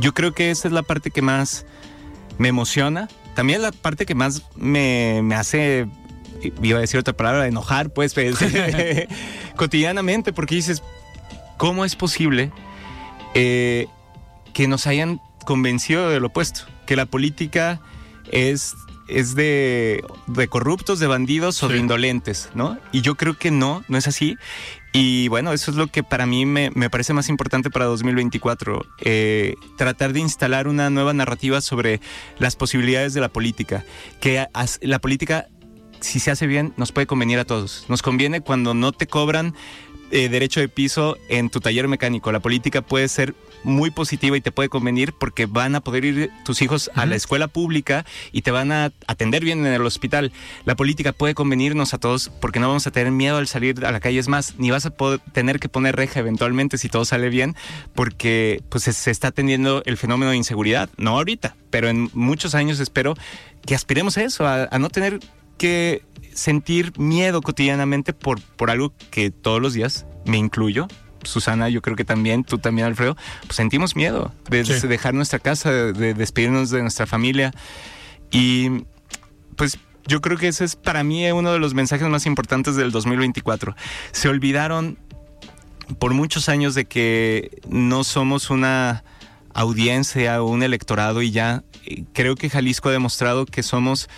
[0.00, 1.64] yo creo que esa es la parte que más
[2.38, 3.08] me emociona.
[3.34, 5.86] También la parte que más me, hace,
[6.62, 8.36] iba a decir otra palabra, enojar, pues, pues
[9.56, 10.82] cotidianamente, porque dices,
[11.56, 12.50] ¿cómo es posible
[13.34, 13.86] eh,
[14.54, 16.62] que nos hayan convencido de lo opuesto?
[16.86, 17.80] Que la política
[18.30, 18.74] es
[19.08, 20.04] es de,
[20.48, 22.78] corruptos, de bandidos o de indolentes, ¿no?
[22.92, 24.36] Y yo creo que no, no es así.
[24.92, 29.54] Y bueno, eso es lo que para mí me, parece más importante para 2024, eh,
[29.76, 32.00] tratar de instalar una nueva narrativa sobre
[32.38, 33.84] las posibilidades de la política,
[34.20, 34.46] que
[34.80, 35.48] la política,
[36.00, 37.84] si se hace bien, nos puede convenir a todos.
[37.88, 39.54] Nos conviene cuando no te cobran
[40.10, 42.30] eh, derecho de piso en tu taller mecánico.
[42.32, 43.34] La política puede ser
[43.64, 47.16] muy positiva y te puede convenir porque van a poder ir tus hijos a la
[47.16, 50.32] escuela pública y te van a atender bien en el hospital.
[50.64, 53.90] La política puede convenirnos a todos porque no vamos a tener miedo al salir a
[53.90, 54.18] la calle.
[54.18, 57.56] Es más, ni vas a poder tener que poner reja eventualmente si todo sale bien
[57.94, 60.88] porque pues se está atendiendo el fenómeno de inseguridad.
[60.96, 63.14] No ahorita, pero en muchos años espero
[63.66, 65.18] que aspiremos a eso, a, a no tener
[65.56, 66.02] que
[66.34, 70.86] sentir miedo cotidianamente por, por algo que todos los días me incluyo.
[71.22, 75.70] Susana, yo creo que también, tú también, Alfredo, pues sentimos miedo de, dejar nuestra casa,
[75.72, 77.52] de, despedirnos de nuestra familia.
[78.30, 78.84] Y
[79.56, 82.92] pues yo creo que ese es para mí uno de los mensajes más importantes del
[82.92, 83.74] 2024.
[84.12, 84.98] Se olvidaron
[85.98, 89.04] por muchos años de que no somos una
[89.54, 91.64] audiencia o un electorado y ya
[92.12, 94.08] creo que Jalisco ha demostrado que somos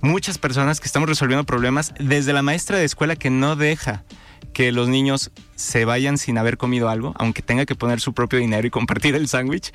[0.00, 4.04] muchas personas que estamos resolviendo problemas, desde la maestra de escuela que no deja
[4.52, 8.38] que los niños se vayan sin haber comido algo, aunque tenga que poner su propio
[8.38, 9.72] dinero y compartir el sándwich,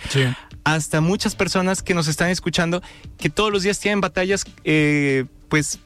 [0.63, 2.81] hasta muchas personas que nos están escuchando
[3.17, 5.79] que todos los días tienen batallas, eh, pues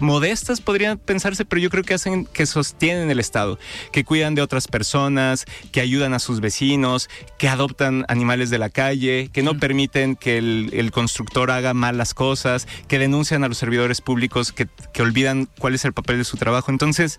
[0.00, 3.58] modestas podrían pensarse, pero yo creo que hacen que sostienen el Estado,
[3.92, 8.70] que cuidan de otras personas, que ayudan a sus vecinos, que adoptan animales de la
[8.70, 14.00] calle, que no permiten que el, constructor haga malas cosas, que denuncian a los servidores
[14.00, 14.68] públicos, que,
[15.00, 16.70] olvidan cuál es el papel de su trabajo.
[16.70, 17.18] Entonces,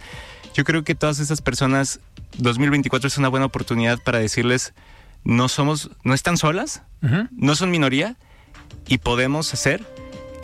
[0.53, 1.99] yo creo que todas esas personas,
[2.37, 4.73] 2024 es una buena oportunidad para decirles,
[5.23, 6.83] no somos, no están solas,
[7.31, 8.15] no son minoría
[8.87, 9.85] y podemos hacer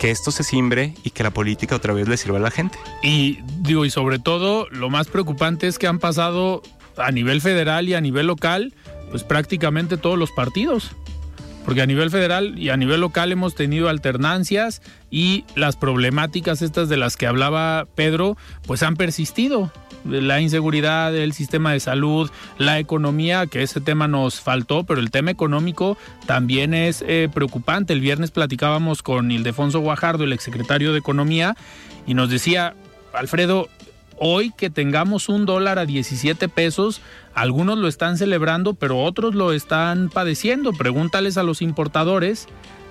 [0.00, 2.78] que esto se simbre y que la política otra vez le sirva a la gente.
[3.02, 6.62] Y digo, y sobre todo, lo más preocupante es que han pasado
[6.96, 8.72] a nivel federal y a nivel local,
[9.10, 10.92] pues prácticamente todos los partidos.
[11.66, 14.80] porque a nivel federal y a nivel local hemos tenido alternancias
[15.10, 19.70] y las problemáticas estas de las que hablaba Pedro, pues han persistido.
[20.04, 25.10] La inseguridad, el sistema de salud, la economía, que ese tema nos faltó, pero el
[25.10, 27.92] tema económico también es eh, preocupante.
[27.92, 31.56] El viernes platicábamos con Ildefonso Guajardo, el exsecretario de Economía,
[32.06, 32.74] y nos decía,
[33.12, 33.68] Alfredo,
[34.18, 37.00] hoy que tengamos un dólar a 17 pesos,
[37.34, 40.72] algunos lo están celebrando, pero otros lo están padeciendo.
[40.72, 42.46] Pregúntales a los importadores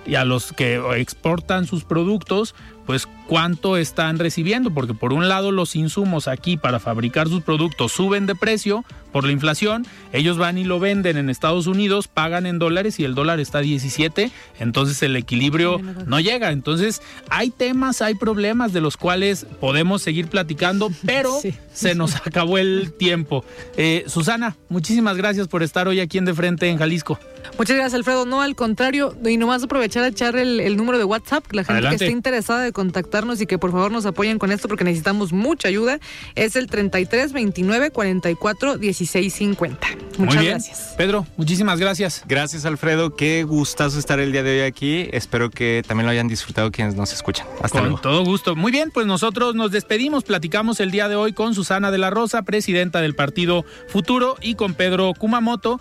[0.06, 2.54] y a los que exportan sus productos,
[2.90, 7.92] pues cuánto están recibiendo, porque por un lado los insumos aquí para fabricar sus productos
[7.92, 12.46] suben de precio por la inflación, ellos van y lo venden en Estados Unidos, pagan
[12.46, 16.50] en dólares y el dólar está a 17, entonces el equilibrio no llega.
[16.50, 21.32] Entonces hay temas, hay problemas de los cuales podemos seguir platicando, pero
[21.72, 23.44] se nos acabó el tiempo.
[23.76, 27.20] Eh, Susana, muchísimas gracias por estar hoy aquí en De Frente en Jalisco.
[27.58, 28.26] Muchas gracias, Alfredo.
[28.26, 31.94] No, al contrario, y nomás aprovechar a echar el, número de WhatsApp, la gente que
[31.94, 35.68] esté interesada de contactarnos y que por favor nos apoyen con esto porque necesitamos mucha
[35.68, 36.00] ayuda,
[36.34, 39.86] es el 33 29 44 16 50.
[40.16, 40.54] Muchas Muy bien.
[40.54, 40.94] gracias.
[40.96, 42.24] Pedro, muchísimas gracias.
[42.26, 43.16] Gracias, Alfredo.
[43.16, 45.08] Qué gustazo estar el día de hoy aquí.
[45.12, 47.46] Espero que también lo hayan disfrutado quienes nos escuchan.
[47.60, 48.00] Hasta con luego.
[48.00, 48.56] todo gusto.
[48.56, 50.24] Muy bien, pues nosotros nos despedimos.
[50.24, 54.54] Platicamos el día de hoy con Susana de la Rosa, presidenta del Partido Futuro, y
[54.54, 55.80] con Pedro Kumamoto,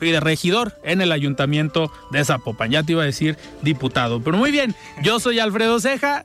[0.00, 2.70] regidor en el ayuntamiento de Zapopan.
[2.70, 4.20] Ya te iba a decir diputado.
[4.22, 6.24] Pero muy bien, yo soy Alfredo Ceja.